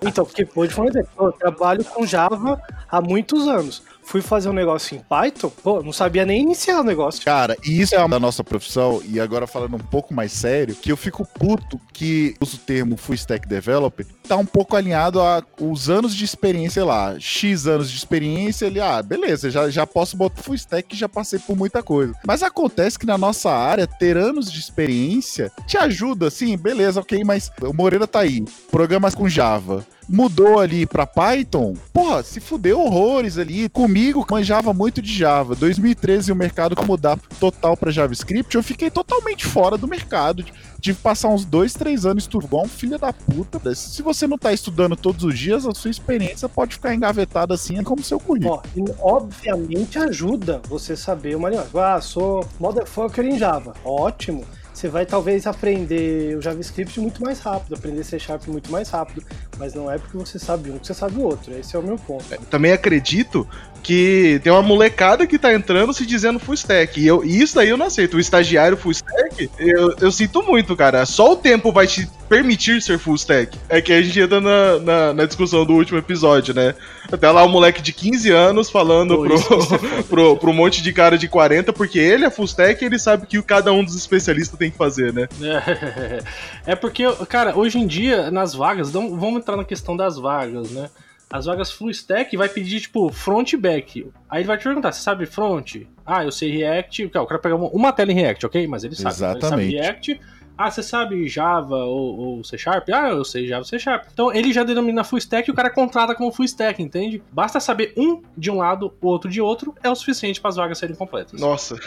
[0.00, 4.96] Então, porque pode falar, eu trabalho com Java há muitos anos fui fazer um negócio
[4.96, 7.22] em Python, pô, não sabia nem iniciar o negócio.
[7.22, 10.74] Cara, e isso é uma da nossa profissão, e agora falando um pouco mais sério,
[10.74, 15.20] que eu fico puto que usa o termo Full Stack Developer, tá um pouco alinhado
[15.20, 17.16] a os anos de experiência lá.
[17.18, 21.38] X anos de experiência, ele, ah, beleza, já, já posso botar Full Stack já passei
[21.38, 22.14] por muita coisa.
[22.26, 27.22] Mas acontece que na nossa área, ter anos de experiência te ajuda, sim, beleza, ok,
[27.24, 32.80] mas o Moreira tá aí, programas com Java mudou ali para Python, porra, se fudeu
[32.80, 33.68] horrores ali.
[33.68, 35.54] Comigo, manjava muito de Java.
[35.54, 40.44] 2013 o mercado mudar total para JavaScript, eu fiquei totalmente fora do mercado.
[40.80, 43.74] Tive que passar uns dois, três anos igual um filho da puta.
[43.74, 47.78] Se você não tá estudando todos os dias, a sua experiência pode ficar engavetada assim,
[47.78, 48.62] é como seu currículo.
[49.00, 51.72] Ó, obviamente ajuda você saber uma linguagem.
[51.74, 53.74] Ah, sou motherfucker em Java.
[53.84, 54.44] Ótimo
[54.78, 59.24] você vai talvez aprender o JavaScript muito mais rápido, aprender C Sharp muito mais rápido,
[59.58, 61.52] mas não é porque você sabe um que você sabe o outro.
[61.54, 62.24] Esse é o meu ponto.
[62.30, 63.46] É, também acredito
[63.82, 67.00] que tem uma molecada que tá entrando se dizendo full stack.
[67.00, 68.16] E, eu, e isso daí eu não aceito.
[68.16, 71.06] O estagiário full stack, eu, eu sinto muito, cara.
[71.06, 73.56] Só o tempo vai te permitir ser full stack.
[73.68, 76.74] É que a gente entra na, na, na discussão do último episódio, né?
[77.10, 80.92] Até lá o um moleque de 15 anos falando Pô, pro, pro, pro monte de
[80.92, 83.96] cara de 40, porque ele é full stack e ele sabe que cada um dos
[83.96, 85.26] especialistas tem que fazer, né?
[85.40, 86.22] É,
[86.72, 90.90] é porque, cara, hoje em dia, nas vagas, vamos entrar na questão das vagas, né?
[91.30, 94.10] as vagas full stack vai pedir, tipo, front e back.
[94.30, 95.76] Aí ele vai te perguntar, você sabe front?
[96.04, 97.04] Ah, eu sei React.
[97.04, 98.66] O cara pega uma tela em React, ok?
[98.66, 99.14] Mas ele sabe.
[99.14, 99.74] Exatamente.
[99.74, 100.20] Ele sabe React.
[100.58, 102.88] Ah, você sabe Java ou, ou, C Sharp?
[102.92, 104.06] Ah, eu sei Java C Sharp.
[104.12, 107.22] Então ele já denomina full stack e o cara contrata como full stack, entende?
[107.30, 110.56] Basta saber um de um lado, o outro de outro, é o suficiente para as
[110.56, 111.40] vagas serem completas.
[111.40, 111.76] Nossa.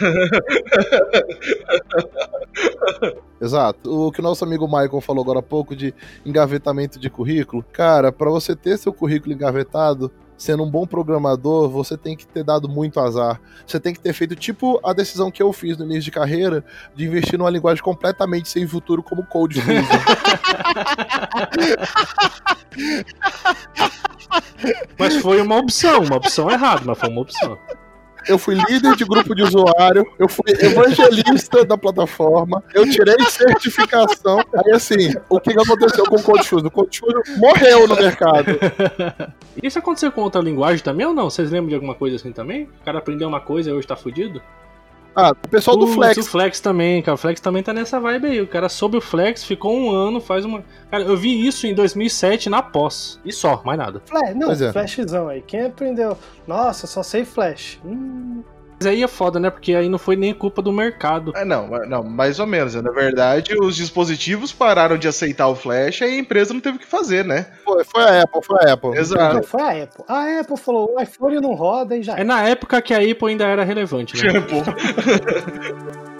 [3.38, 4.06] Exato.
[4.06, 5.92] O que o nosso amigo Michael falou agora há pouco de
[6.24, 7.62] engavetamento de currículo.
[7.72, 10.10] Cara, para você ter seu currículo engavetado,
[10.42, 13.40] sendo um bom programador, você tem que ter dado muito azar.
[13.64, 16.64] Você tem que ter feito tipo a decisão que eu fiz no início de carreira
[16.96, 19.62] de investir numa linguagem completamente sem futuro como Code
[24.98, 27.56] mas foi uma opção, uma opção errada, mas foi uma opção
[28.28, 34.38] eu fui líder de grupo de usuário, eu fui evangelista da plataforma, eu tirei certificação.
[34.54, 36.66] Aí assim, o que aconteceu com o CodeFusion?
[36.66, 38.58] O CodeFusion morreu no mercado.
[39.62, 41.28] Isso aconteceu com outra linguagem também ou não?
[41.28, 42.64] Vocês lembram de alguma coisa assim também?
[42.64, 44.40] O cara aprendeu uma coisa e hoje tá fudido?
[45.14, 46.16] Ah, o pessoal do Flex.
[46.18, 47.14] O Flex também, cara.
[47.14, 48.40] O Flex também tá nessa vibe aí.
[48.40, 50.64] O cara soube o Flex, ficou um ano, faz uma.
[50.90, 53.20] Cara, eu vi isso em 2007 na pós.
[53.24, 54.02] E só, mais nada.
[54.06, 54.72] Flash, não, é.
[54.72, 55.42] Flashzão aí.
[55.42, 56.16] Quem aprendeu?
[56.46, 57.78] Nossa, só sei Flash.
[57.84, 58.42] Hum.
[58.82, 59.48] Mas aí é foda, né?
[59.48, 61.32] Porque aí não foi nem culpa do mercado.
[61.36, 62.74] É, não, não, mais ou menos.
[62.74, 62.82] Né?
[62.82, 66.80] Na verdade, os dispositivos pararam de aceitar o Flash e a empresa não teve o
[66.80, 67.46] que fazer, né?
[67.64, 68.98] Foi, foi a Apple, foi a Apple.
[68.98, 69.36] Exato.
[69.36, 70.04] Não, foi a Apple.
[70.08, 72.16] A Apple falou, o iPhone não roda e já.
[72.16, 74.32] É na época que a Apple ainda era relevante, né?
[74.32, 74.56] Tipo.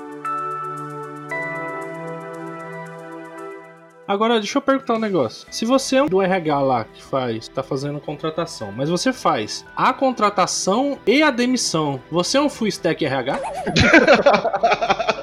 [4.07, 5.47] Agora, deixa eu perguntar um negócio.
[5.51, 9.93] Se você é do RH lá que faz, tá fazendo contratação, mas você faz a
[9.93, 13.39] contratação e a demissão, você é um full stack RH?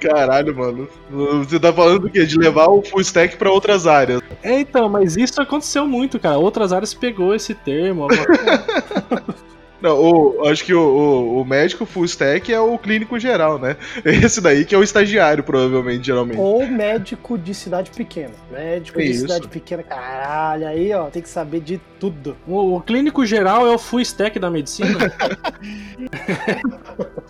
[0.00, 0.88] Caralho, mano.
[1.10, 2.24] Você tá falando do quê?
[2.24, 4.22] De levar o full stack pra outras áreas.
[4.42, 6.38] É, então, mas isso aconteceu muito, cara.
[6.38, 8.08] Outras áreas pegou esse termo.
[9.82, 13.76] Não, o, acho que o, o, o, médico full stack é o clínico geral, né?
[14.04, 16.38] Esse daí que é o estagiário, provavelmente, geralmente.
[16.38, 18.32] Ou médico de cidade pequena.
[18.50, 19.22] Médico é de isso.
[19.22, 22.36] cidade pequena, caralho, aí, ó, tem que saber de tudo.
[22.46, 24.98] O, o clínico geral é o full stack da medicina.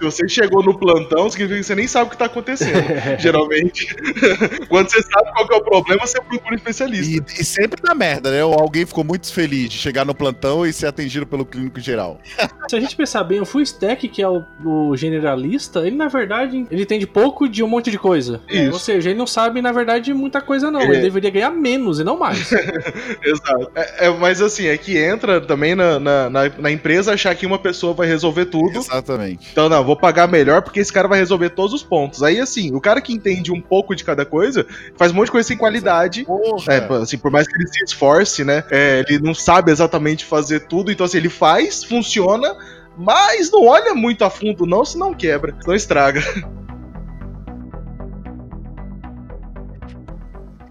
[0.03, 2.73] Se você chegou no plantão, significa que você nem sabe o que tá acontecendo.
[3.21, 3.87] geralmente.
[4.69, 7.33] Quando você sabe qual é o problema, você procura um especialista.
[7.33, 8.45] E, e sempre dá merda, né?
[8.45, 12.19] Ou alguém ficou muito feliz de chegar no plantão e ser atendido pelo clínico geral.
[12.69, 16.09] Se a gente pensar bem, o full stack, que é o, o, generalista, ele na
[16.09, 18.41] verdade ele entende pouco de um monte de coisa.
[18.49, 18.73] Isso.
[18.73, 20.81] Ou seja, ele não sabe, na verdade, muita coisa, não.
[20.81, 20.85] É.
[20.85, 22.51] Ele deveria ganhar menos e não mais.
[23.23, 23.71] Exato.
[23.75, 27.47] É, é, mas assim, é que entra também na, na, na, na, empresa achar que
[27.47, 28.79] uma pessoa vai resolver tudo.
[28.79, 29.49] Exatamente.
[29.53, 32.23] Então, não, vou pagar melhor porque esse cara vai resolver todos os pontos.
[32.23, 35.33] Aí, assim, o cara que entende um pouco de cada coisa faz um monte de
[35.33, 36.25] coisa sem qualidade.
[36.69, 38.65] É, assim, por mais que ele se esforce, né?
[38.71, 40.91] É, ele não sabe exatamente fazer tudo.
[40.91, 42.57] Então, assim, ele faz, funciona funciona,
[42.97, 46.21] mas não olha muito a fundo, não, senão quebra, senão estraga.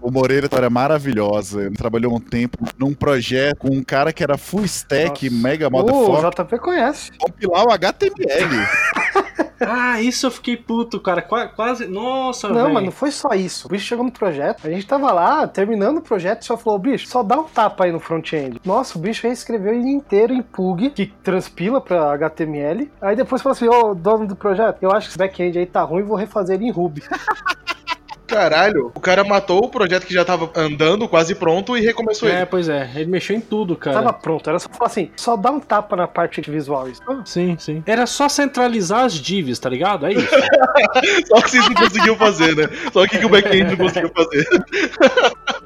[0.02, 1.62] O Moreira é maravilhosa.
[1.64, 5.42] Ele trabalhou um tempo num projeto com um cara que era full stack, Nossa.
[5.42, 7.10] mega O motherfucker, JP conhece.
[7.18, 8.56] compilar o HTML.
[9.64, 11.22] Ah, isso eu fiquei puto, cara.
[11.22, 11.86] Qua- quase.
[11.86, 12.74] Nossa, Não, velho.
[12.74, 13.68] mas não foi só isso.
[13.68, 16.80] O bicho chegou no projeto, a gente tava lá, terminando o projeto, e só falou,
[16.80, 18.60] bicho, só dá um tapa aí no front-end.
[18.64, 22.90] Nossa, o bicho reescreveu ele inteiro em Pug, que transpila pra HTML.
[23.00, 25.82] Aí depois falou assim, ô, dono do projeto, eu acho que esse back-end aí tá
[25.82, 27.04] ruim, vou refazer ele em Ruby.
[28.32, 32.38] Caralho, o cara matou o projeto que já tava andando, quase pronto, e recomeçou É,
[32.38, 32.46] ele.
[32.46, 32.90] pois é.
[32.94, 33.96] Ele mexeu em tudo, cara.
[33.98, 36.88] Tava pronto, era só falar assim, só dá um tapa na parte visual.
[36.88, 37.00] Isso.
[37.08, 37.82] Ah, Sim, sim.
[37.86, 40.06] Era só centralizar as divs, tá ligado?
[40.06, 40.28] É isso.
[41.26, 42.68] Só que vocês não conseguiam fazer, né?
[42.92, 44.46] Só que, que o back-end não conseguiu fazer.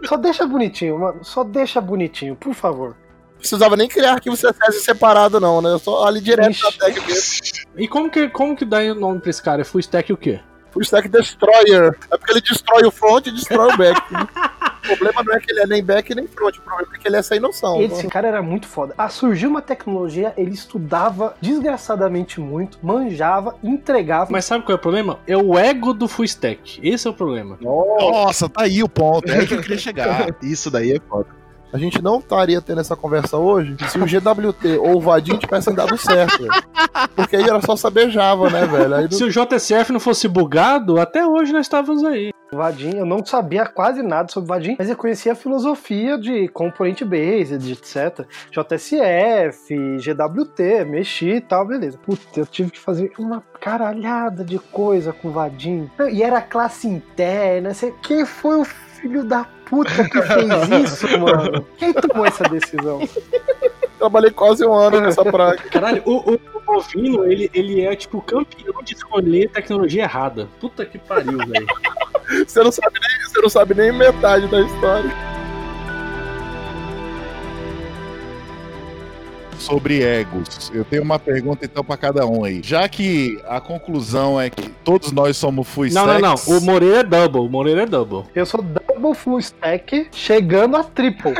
[0.05, 2.91] Só deixa bonitinho, mano, só deixa bonitinho, por favor.
[3.33, 5.71] Não precisava nem criar arquivo CSS separado, não, né?
[5.71, 6.65] Eu só ali direto Ixi.
[6.65, 7.41] na tag mesmo.
[7.77, 9.61] E como que, como que dá o nome pra esse cara?
[9.63, 10.41] É Full Stack o quê?
[10.77, 11.97] Full Stack Destroyer.
[12.11, 14.13] É porque ele destrói o front e destrói o back.
[14.13, 14.27] né?
[14.85, 17.09] o problema não é que ele é nem back nem front, o problema é que
[17.09, 17.81] ele é sem noção.
[17.81, 18.95] Esse cara era muito foda.
[18.99, 24.31] Ah, surgiu uma tecnologia, ele estudava desgraçadamente muito, manjava, entregava.
[24.31, 25.19] Mas sabe qual é o problema?
[25.27, 26.79] É o ego do Full Stack.
[26.83, 27.57] Esse é o problema.
[27.61, 29.31] Nossa, tá aí o ponto.
[29.31, 30.29] É aí que eu queria chegar.
[30.43, 31.29] Isso daí é foda.
[31.77, 35.75] A gente não estaria tendo essa conversa hoje se o GWT ou o Vadim tivessem
[35.75, 36.39] dado certo.
[36.39, 36.51] velho.
[37.15, 38.95] Porque aí era só saber Java, né, velho?
[38.95, 42.31] Aí Se o JSF não fosse bugado, até hoje nós estávamos aí.
[42.51, 47.03] Vadim, eu não sabia quase nada sobre Vadim, mas eu conhecia a filosofia de component
[47.03, 48.27] based, etc.
[48.51, 51.99] JSF, GWT, mexi e tal, beleza.
[51.99, 55.91] Puta, eu tive que fazer uma caralhada de coisa com Vadim.
[56.11, 61.67] E era classe interna, sei, quem foi o filho da puta que fez isso, mano?
[61.77, 63.01] Quem tomou essa decisão?
[63.99, 65.59] trabalhei quase um ano nessa praga.
[65.71, 70.49] Caralho, o, o Bovino, ele, ele é tipo campeão de escolher tecnologia errada.
[70.61, 71.67] Puta que pariu, velho.
[72.47, 75.26] Você não sabe nem, você não sabe nem metade da história.
[79.67, 82.61] Sobre egos, eu tenho uma pergunta então pra cada um aí.
[82.63, 86.59] Já que a conclusão é que todos nós somos full Não, não, stacks, não.
[86.59, 87.41] O Moreira é double.
[87.41, 88.23] O Moreira é double.
[88.33, 91.33] Eu sou double full stack, chegando a triple.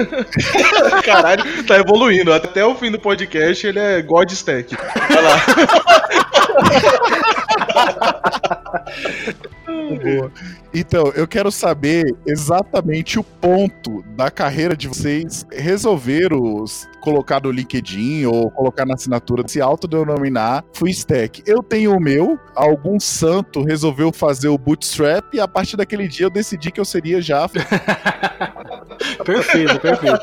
[1.07, 2.33] Caralho, tá evoluindo.
[2.33, 4.77] Até o fim do podcast ele é God Stack.
[4.77, 5.37] Vai lá.
[10.03, 10.33] Boa.
[10.79, 16.67] Então, eu quero saber exatamente o ponto da carreira de vocês resolveram
[17.01, 21.43] colocar no LinkedIn ou colocar na assinatura de se autodenominar full stack.
[21.47, 26.27] Eu tenho o meu, algum santo resolveu fazer o bootstrap e a partir daquele dia
[26.27, 27.49] eu decidi que eu seria já
[29.25, 30.21] Perfeito, perfeito.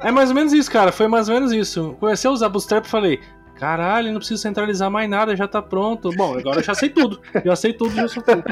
[0.00, 0.90] É mais ou menos isso, cara.
[0.90, 1.96] Foi mais ou menos isso.
[2.00, 3.20] Comecei a usar Bootstrap e falei.
[3.62, 6.10] Caralho, não preciso centralizar mais nada, já tá pronto.
[6.16, 7.20] Bom, agora eu já sei tudo.
[7.44, 8.42] Já sei tudo, já sei tudo.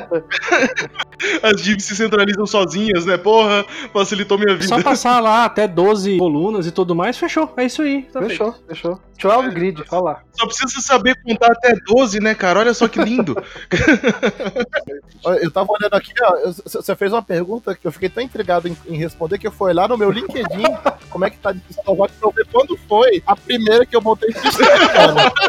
[1.42, 3.16] As divs se centralizam sozinhas, né?
[3.16, 4.68] Porra, facilitou minha vida.
[4.68, 7.52] Só passar lá até 12 colunas e tudo mais, fechou.
[7.56, 8.02] É isso aí.
[8.02, 9.00] Tá Fechou, fechou.
[9.22, 10.22] 12 grid, olha lá.
[10.32, 12.60] Só precisa saber contar até 12, né, cara?
[12.60, 13.36] Olha só que lindo.
[15.42, 18.74] Eu tava olhando aqui, ó, você fez uma pergunta que eu fiquei tão intrigado em,
[18.88, 20.62] em responder que eu fui lá no meu LinkedIn,
[21.10, 24.00] como é que tá de salvar pra eu ver quando foi a primeira que eu
[24.00, 25.32] montei esse sistema, cara.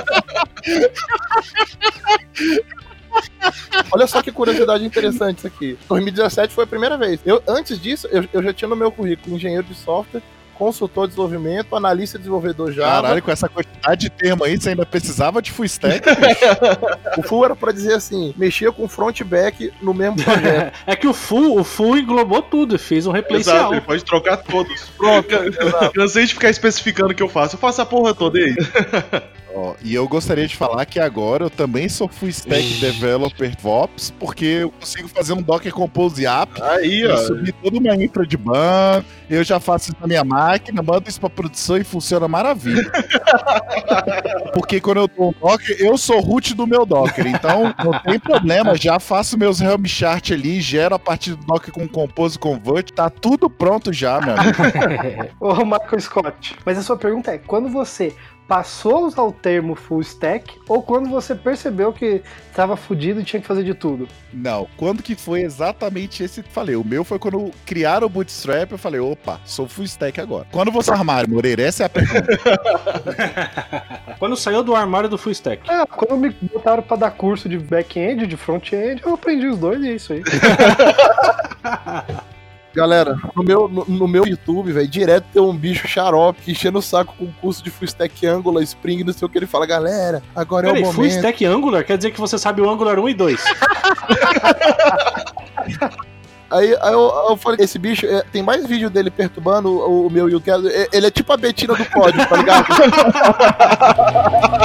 [3.91, 5.77] Olha só que curiosidade interessante isso aqui.
[5.87, 7.19] 2017 foi a primeira vez.
[7.25, 10.21] Eu, antes disso, eu, eu já tinha no meu currículo engenheiro de software,
[10.61, 13.01] consultor de desenvolvimento, analista de desenvolvedor Java.
[13.01, 16.05] Caralho, com essa quantidade de termo aí, você ainda precisava de full stack?
[17.17, 20.73] O full era pra dizer assim, mexia com front e back no mesmo projeto.
[20.85, 24.37] É que o full, o full englobou tudo, fez um replace Exato, ele pode trocar
[24.37, 24.83] todos.
[24.95, 25.27] Pronto.
[25.95, 27.55] Cansei de ficar especificando o que eu faço.
[27.55, 28.55] Eu faço a porra toda e aí.
[29.53, 34.11] Ó, e eu gostaria de falar que agora eu também sou full stack developer DevOps,
[34.19, 37.17] porque eu consigo fazer um Docker Compose app Aí, e ó.
[37.17, 41.19] subir toda uma infra de banco, eu já faço isso na minha máquina, mando isso
[41.19, 42.89] pra produção e funciona maravilha.
[44.53, 48.19] porque quando eu dou um Docker, eu sou root do meu Docker, então não tem
[48.19, 52.91] problema, já faço meus Helm chart ali, gero a partir do Docker com Compose Convert,
[52.91, 54.57] tá tudo pronto já, meu amigo.
[55.39, 56.55] Ô, Michael Scott.
[56.65, 58.15] Mas a sua pergunta é: quando você
[58.51, 63.23] passou a usar o termo full stack ou quando você percebeu que estava fudido e
[63.23, 64.09] tinha que fazer de tudo?
[64.33, 66.75] Não, quando que foi exatamente esse que falei?
[66.75, 70.45] O meu foi quando criaram o Bootstrap, eu falei, opa, sou full stack agora.
[70.51, 71.61] Quando você armário, Moreira?
[71.61, 72.27] Essa é a pergunta.
[74.19, 75.63] Quando saiu do armário do full stack.
[75.69, 79.81] Ah, quando me botaram pra dar curso de back-end, de front-end, eu aprendi os dois
[79.81, 80.21] e é isso aí.
[82.73, 86.81] Galera, no meu, no, no meu YouTube, velho, direto tem um bicho xarope enchendo o
[86.81, 89.37] saco com curso de full stack Angular, Spring, não sei o que.
[89.37, 91.15] Ele fala, galera, agora é Peraí, o full momento.
[91.17, 93.43] stack Angular quer dizer que você sabe o Angular 1 e 2.
[96.51, 100.09] Aí, aí eu, eu falei, esse bicho, é, tem mais vídeo dele perturbando o, o
[100.09, 100.67] meu e.
[100.67, 102.65] É, Ele é tipo a Betina do código, tá ligado?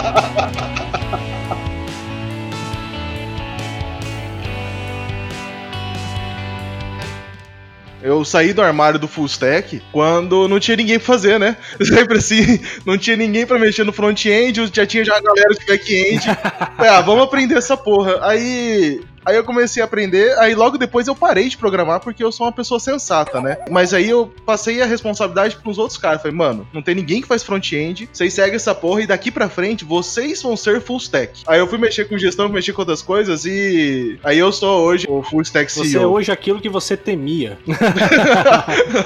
[8.07, 11.57] Eu saí do armário do full stack quando não tinha ninguém pra fazer, né?
[11.83, 15.67] Sempre assim, não tinha ninguém pra mexer no front-end, já tinha já a galera de
[15.67, 16.21] back-end.
[16.77, 18.21] Falei, ah, vamos aprender essa porra.
[18.23, 22.31] Aí Aí eu comecei a aprender, aí logo depois eu parei de programar porque eu
[22.31, 23.59] sou uma pessoa sensata, né?
[23.69, 26.23] Mas aí eu passei a responsabilidade pros outros caras.
[26.23, 29.49] Falei, mano, não tem ninguém que faz front-end, vocês seguem essa porra e daqui pra
[29.49, 31.43] frente vocês vão ser full stack.
[31.47, 35.07] Aí eu fui mexer com gestão, mexer com outras coisas e aí eu sou hoje
[35.09, 35.85] o full stack CEO.
[35.85, 37.59] Você é hoje aquilo que você temia.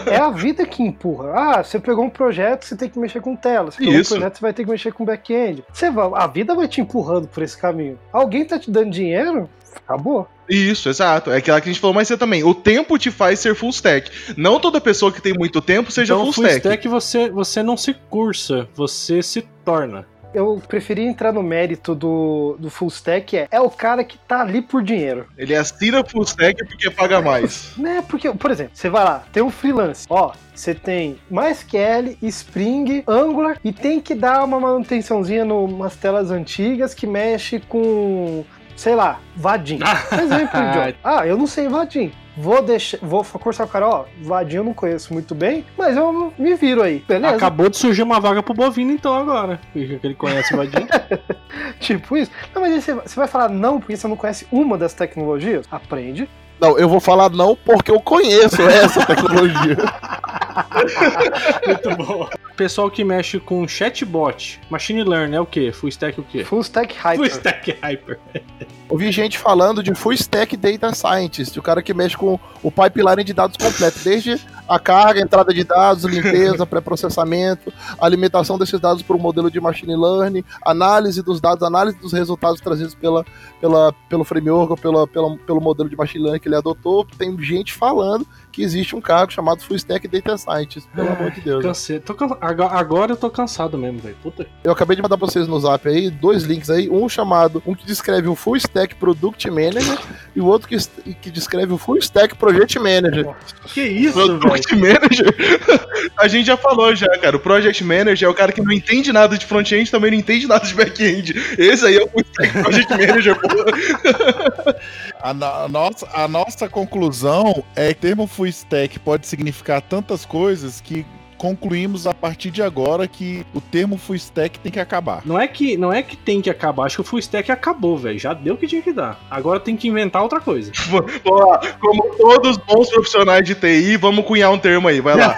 [0.06, 1.32] É a vida que empurra.
[1.34, 3.70] Ah, você pegou um projeto, você tem que mexer com tela.
[3.70, 4.14] Você pegou Isso.
[4.14, 5.64] um projeto, você vai ter que mexer com back-end.
[5.72, 7.98] Você vai, a vida vai te empurrando por esse caminho.
[8.12, 9.48] Alguém tá te dando dinheiro?
[9.76, 10.28] Acabou.
[10.48, 11.30] Isso, exato.
[11.30, 12.42] É aquela que a gente falou mais cedo também.
[12.42, 14.10] O tempo te faz ser full stack.
[14.36, 16.66] Não toda pessoa que tem muito tempo seja então, full, full stack.
[16.66, 20.06] stack você, você não se cursa, você se torna.
[20.32, 24.42] Eu preferi entrar no mérito do, do full stack, é, é o cara que tá
[24.42, 25.26] ali por dinheiro.
[25.36, 27.70] Ele assina full stack porque paga mais.
[27.80, 28.04] Né?
[28.06, 33.58] Porque, por exemplo, você vai lá, tem um freelance, ó, você tem MySQL, Spring, Angular
[33.64, 38.44] e tem que dar uma manutençãozinha numas telas antigas que mexe com,
[38.80, 39.78] sei lá, Vadim.
[40.10, 40.96] Exemplo, idiota.
[41.04, 42.10] Ah, eu não sei Vadim.
[42.34, 46.32] Vou deixar, vou cursar o cara, ó, Vadim eu não conheço muito bem, mas eu
[46.38, 47.36] me viro aí, beleza?
[47.36, 50.88] Acabou de surgir uma vaga pro Bovino então agora, porque ele conhece o Vadinho.
[51.78, 52.30] Tipo isso.
[52.54, 55.66] Não, mas aí você, você vai falar não porque você não conhece uma das tecnologias?
[55.70, 56.30] Aprende.
[56.58, 59.76] Não, eu vou falar não porque eu conheço essa tecnologia.
[61.66, 62.28] Muito bom.
[62.56, 65.72] Pessoal que mexe com chatbot, machine learning é o quê?
[65.72, 66.44] Full stack o quê?
[66.44, 67.16] Full stack hyper.
[67.16, 68.18] Full stack hyper.
[68.90, 73.22] Ouvi gente falando de full stack data scientist, o cara que mexe com o pipeline
[73.22, 79.14] de dados completo, desde a carga, entrada de dados, limpeza, pré-processamento, alimentação desses dados por
[79.14, 83.24] um modelo de machine learning, análise dos dados, análise dos resultados trazidos pela,
[83.60, 87.06] pela, pelo framework ou pela, pela, pelo modelo de machine learning que ele adotou.
[87.16, 88.26] Tem gente falando
[88.60, 91.62] que existe um cargo chamado full stack data scientist, pelo amor de Deus.
[91.64, 91.98] Cansei.
[91.98, 94.16] Tô can- Agora, eu tô cansado mesmo, velho.
[94.22, 94.46] Puta.
[94.62, 97.74] Eu acabei de mandar pra vocês no zap aí dois links aí, um chamado, um
[97.74, 99.98] que descreve o Full Stack Product Manager
[100.36, 100.76] e o outro que,
[101.14, 103.34] que descreve o Full Stack Project Manager.
[103.66, 104.38] Que isso, velho?
[104.38, 105.34] Product Manager?
[106.18, 107.36] A gente já falou já, cara.
[107.36, 110.46] O Project Manager é o cara que não entende nada de front-end, também não entende
[110.46, 111.32] nada de back-end.
[111.58, 114.76] Esse aí é o full stack Project Manager, porra.
[115.22, 119.80] A, no- a nossa, a nossa conclusão é que o termo full stack pode significar
[119.82, 121.04] tantas coisas que
[121.36, 125.22] concluímos a partir de agora que o termo full stack tem que acabar.
[125.24, 127.96] Não é que não é que tem que acabar, acho que o full stack acabou,
[127.96, 128.18] velho.
[128.18, 129.18] Já deu o que tinha que dar.
[129.30, 130.70] Agora tem que inventar outra coisa.
[130.90, 131.60] Vamos lá.
[131.80, 135.34] Como todos os bons profissionais de TI, vamos cunhar um termo aí, vai lá.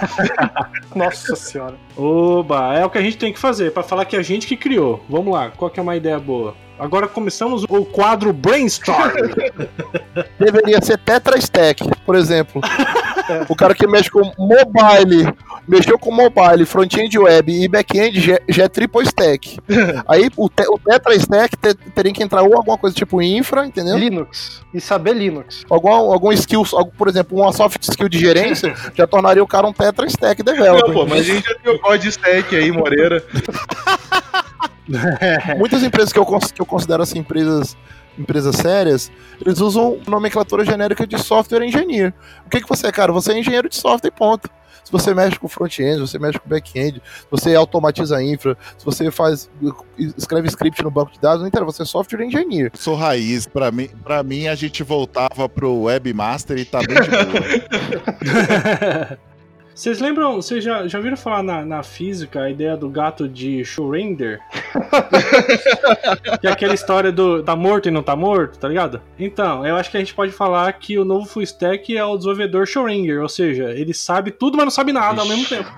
[0.93, 1.75] Nossa senhora.
[1.95, 4.45] Oba, é o que a gente tem que fazer pra falar que é a gente
[4.45, 5.01] que criou.
[5.09, 6.53] Vamos lá, qual que é uma ideia boa?
[6.83, 9.11] Agora começamos o quadro Brainstorm.
[10.37, 12.61] Deveria ser Tetra Stack, por exemplo.
[13.47, 15.33] O cara que mexe com mobile,
[15.65, 19.59] mexeu com mobile, front-end web e back-end já, já é triple stack.
[20.09, 23.65] Aí o, te- o Tetra Stack te- teria que entrar ou alguma coisa tipo infra,
[23.65, 23.97] entendeu?
[23.97, 24.61] Linux.
[24.73, 25.63] E saber Linux.
[25.69, 29.65] Algum, algum skill, algum- por exemplo, uma soft skill de gerência já tornaria o cara
[29.67, 30.93] um Tetra Stack Não, developer.
[30.93, 33.23] pô, mas a gente já tem o código stack aí, Moreira.
[35.57, 37.77] Muitas empresas que eu, que eu considero assim, empresas,
[38.17, 42.13] empresas sérias, eles usam nomenclatura genérica de software engineer.
[42.45, 43.11] O que, que você é, cara?
[43.11, 44.49] Você é engenheiro de software e ponto.
[44.83, 48.57] Se você mexe com front-end, se você mexe com back-end, se você automatiza a infra,
[48.77, 49.49] se você faz
[50.17, 52.69] escreve script no banco de dados, não interessa, você é software engineer.
[52.73, 57.09] Sou raiz, pra mim, pra mim a gente voltava pro webmaster e tá bem de
[57.09, 57.23] boa.
[59.75, 63.61] Vocês lembram, vocês já, já viram falar na, na física a ideia do gato de
[63.61, 64.39] Schrödinger?
[66.39, 69.01] que é aquela história do tá morto e não tá morto, tá ligado?
[69.17, 72.15] Então, eu acho que a gente pode falar que o novo full stack é o
[72.15, 75.69] desenvolvedor Schrödinger, ou seja, ele sabe tudo, mas não sabe nada ao mesmo tempo.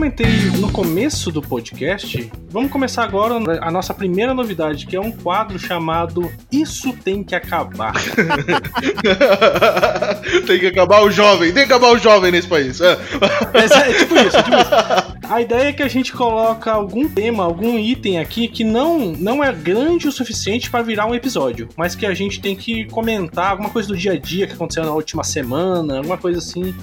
[0.00, 5.12] Comentei no começo do podcast, vamos começar agora a nossa primeira novidade, que é um
[5.12, 7.92] quadro chamado Isso Tem Que Acabar.
[10.46, 12.80] tem que acabar o jovem, tem que acabar o jovem nesse país.
[12.80, 12.92] É.
[13.52, 14.70] É, é tipo isso, é tipo isso.
[15.28, 19.44] A ideia é que a gente coloca algum tema, algum item aqui que não, não
[19.44, 23.50] é grande o suficiente para virar um episódio, mas que a gente tem que comentar
[23.50, 26.74] alguma coisa do dia a dia que aconteceu na última semana, alguma coisa assim.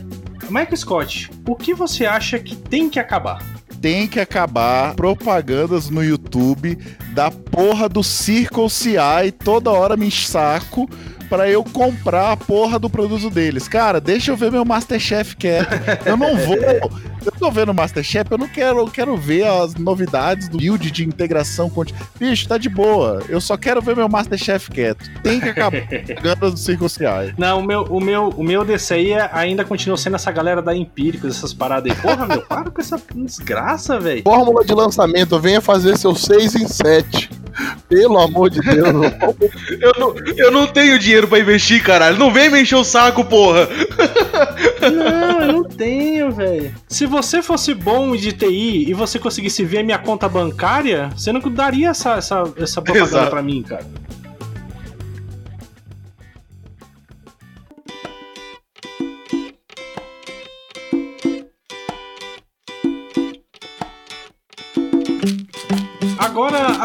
[0.49, 3.43] Michael Scott, o que você acha que tem que acabar?
[3.81, 6.77] tem que acabar propagandas no YouTube
[7.13, 10.89] da porra do Circle CI toda hora me saco
[11.29, 13.67] pra eu comprar a porra do produto deles.
[13.67, 15.69] Cara, deixa eu ver meu Masterchef quieto.
[16.05, 16.57] Eu não vou.
[16.57, 20.89] Eu tô vendo o Masterchef, eu não quero, eu quero ver as novidades do build
[20.91, 21.83] de integração com.
[22.19, 23.21] Bicho, tá de boa.
[23.27, 25.03] Eu só quero ver meu Masterchef quieto.
[25.21, 27.33] Tem que acabar propaganda do Circle CI.
[27.37, 30.61] Não, o meu, o meu, o meu desse aí é- ainda continua sendo essa galera
[30.61, 31.97] da Empíricos, essas paradas aí.
[31.97, 34.23] Porra, meu, para com essa desgraça, velho.
[34.23, 37.29] Fórmula de lançamento, venha fazer seu 6 em 7.
[37.89, 38.87] Pelo amor de Deus.
[39.81, 42.17] Eu não, eu não tenho dinheiro pra investir, caralho.
[42.17, 43.67] Não vem me encher o saco, porra.
[44.81, 46.75] Não, eu não tenho, velho.
[46.87, 51.39] Se você fosse bom de TI e você conseguisse ver minha conta bancária, você não
[51.41, 53.29] daria essa, essa, essa propaganda Exato.
[53.29, 53.85] pra mim, cara.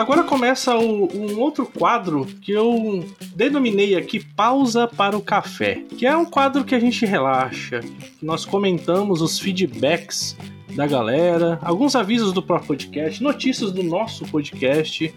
[0.02, 3.04] Agora, começa o- um outro quadro que eu
[3.36, 7.78] denominei aqui Pausa para o Café, que é um quadro que a gente relaxa,
[8.20, 10.36] nós comentamos os feedbacks
[10.74, 15.14] da galera, alguns avisos do próprio podcast, notícias do nosso podcast.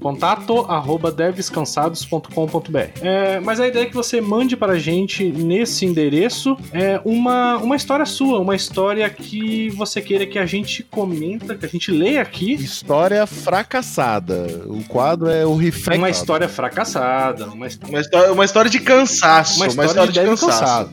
[0.00, 2.78] Contato arroba devscansados.com.br.
[3.00, 7.56] É, mas a ideia é que você mande para a gente nesse endereço é uma,
[7.58, 11.90] uma história sua, uma história que você queira que a gente comenta, que a gente
[11.90, 12.54] leia aqui.
[12.54, 14.62] História fracassada.
[14.66, 15.98] O quadro é o Refactado.
[15.98, 19.56] Uma história fracassada, uma, Uma história, uma história de cansaço.
[19.56, 20.90] uma Uma história, história, de, de, cansaço.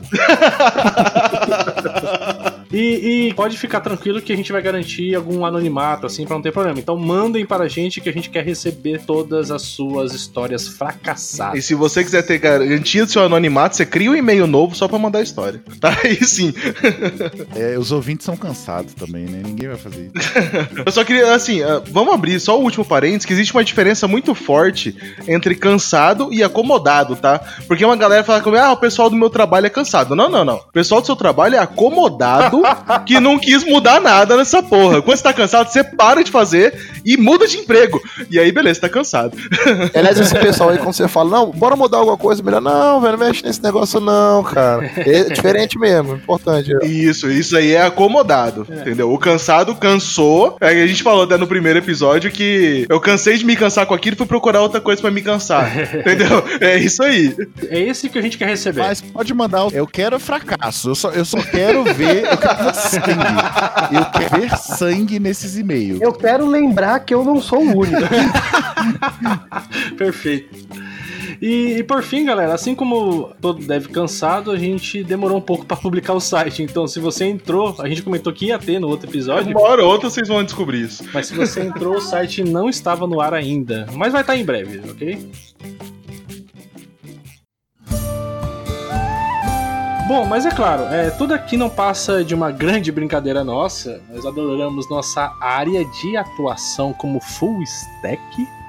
[2.72, 6.42] E, e pode ficar tranquilo que a gente vai garantir algum anonimato, assim, pra não
[6.42, 6.78] ter problema.
[6.78, 11.58] Então mandem para a gente que a gente quer receber todas as suas histórias fracassadas.
[11.58, 14.86] E se você quiser ter garantia do seu anonimato, você cria um e-mail novo só
[14.86, 15.62] pra mandar a história.
[15.80, 15.96] Tá?
[16.04, 16.52] Aí sim.
[17.54, 19.42] É, os ouvintes são cansados também, né?
[19.44, 20.30] Ninguém vai fazer isso.
[20.86, 24.06] Eu só queria, assim, ah, vamos abrir só o último parênteses, que existe uma diferença
[24.06, 24.96] muito forte
[25.26, 27.40] entre cansado e acomodado, tá?
[27.66, 30.14] Porque uma galera fala comigo, ah, o pessoal do meu trabalho é cansado.
[30.14, 30.56] Não, não, não.
[30.56, 32.59] O pessoal do seu trabalho é acomodado,
[33.06, 35.00] que não quis mudar nada nessa porra.
[35.02, 38.00] Quando você tá cansado, você para de fazer e muda de emprego.
[38.30, 39.36] E aí, beleza, tá cansado.
[39.94, 43.16] Aliás, esse pessoal aí, quando você fala, não, bora mudar alguma coisa, melhor, não, velho,
[43.16, 44.90] não mexe nesse negócio não, cara.
[44.96, 46.70] É diferente mesmo, importante.
[46.82, 49.12] Isso, isso aí é acomodado, entendeu?
[49.12, 50.56] O cansado cansou.
[50.60, 53.94] É a gente falou até no primeiro episódio que eu cansei de me cansar com
[53.94, 55.70] aquilo e fui procurar outra coisa pra me cansar.
[55.94, 56.42] entendeu?
[56.60, 57.34] É isso aí.
[57.68, 58.80] É esse que a gente quer receber.
[58.80, 59.66] Mas pode mandar.
[59.66, 60.90] o- Eu quero fracasso.
[60.90, 62.24] Eu só, eu só quero ver.
[62.24, 63.96] Eu quero ver sangue.
[63.96, 66.00] Eu quero ver sangue nesses e-mails.
[66.00, 68.00] Eu quero lembrar que eu não sou o único.
[69.96, 70.68] Perfeito.
[71.40, 75.64] E, e por fim, galera, assim como todo deve cansado, a gente demorou um pouco
[75.64, 76.62] pra publicar o site.
[76.62, 79.82] Então, se você entrou, a gente comentou que ia ter no outro episódio, Uma hora
[79.82, 81.02] ou outra vocês vão descobrir isso.
[81.14, 83.86] mas se você entrou, o site não estava no ar ainda.
[83.94, 85.30] Mas vai estar em breve, ok?
[90.10, 94.00] Bom, mas é claro, é, tudo aqui não passa de uma grande brincadeira nossa.
[94.12, 98.20] Nós adoramos nossa área de atuação como full stack.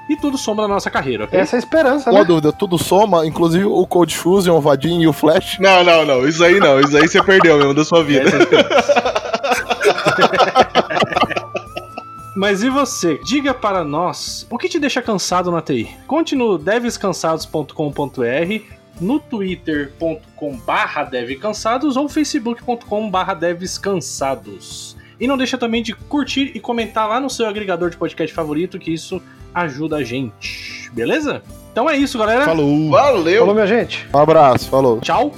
[0.08, 1.40] e tudo soma na nossa carreira, ok?
[1.40, 2.26] Essa é a esperança, Uma né?
[2.26, 5.58] dúvida, tudo soma, inclusive o Cold Fusion, o Vadin e o Flash.
[5.58, 6.28] Não, não, não.
[6.28, 6.78] Isso aí não.
[6.78, 8.22] Isso aí você perdeu mesmo da sua vida.
[8.28, 8.46] Essa é.
[12.36, 13.18] Mas e você?
[13.24, 15.90] Diga para nós o que te deixa cansado na TI.
[16.06, 24.96] Conte no devscansados.com.br, no twitter.com barra devcansados ou facebook.com barra devscansados.
[25.20, 28.78] E não deixa também de curtir e comentar lá no seu agregador de podcast favorito,
[28.78, 29.22] que isso
[29.54, 30.90] ajuda a gente.
[30.92, 31.42] Beleza?
[31.70, 32.44] Então é isso, galera.
[32.44, 32.90] Falou.
[32.90, 33.40] Valeu.
[33.40, 34.06] Falou, minha gente.
[34.12, 35.00] Um abraço, falou.
[35.00, 35.32] Tchau.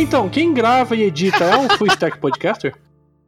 [0.00, 0.28] Então?
[0.28, 2.74] Quem grava e edita é um full stack podcaster?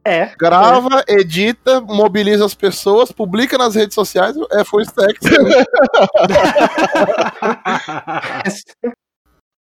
[0.05, 0.31] É.
[0.37, 5.17] Grava, edita, mobiliza as pessoas, publica nas redes sociais, é full stack.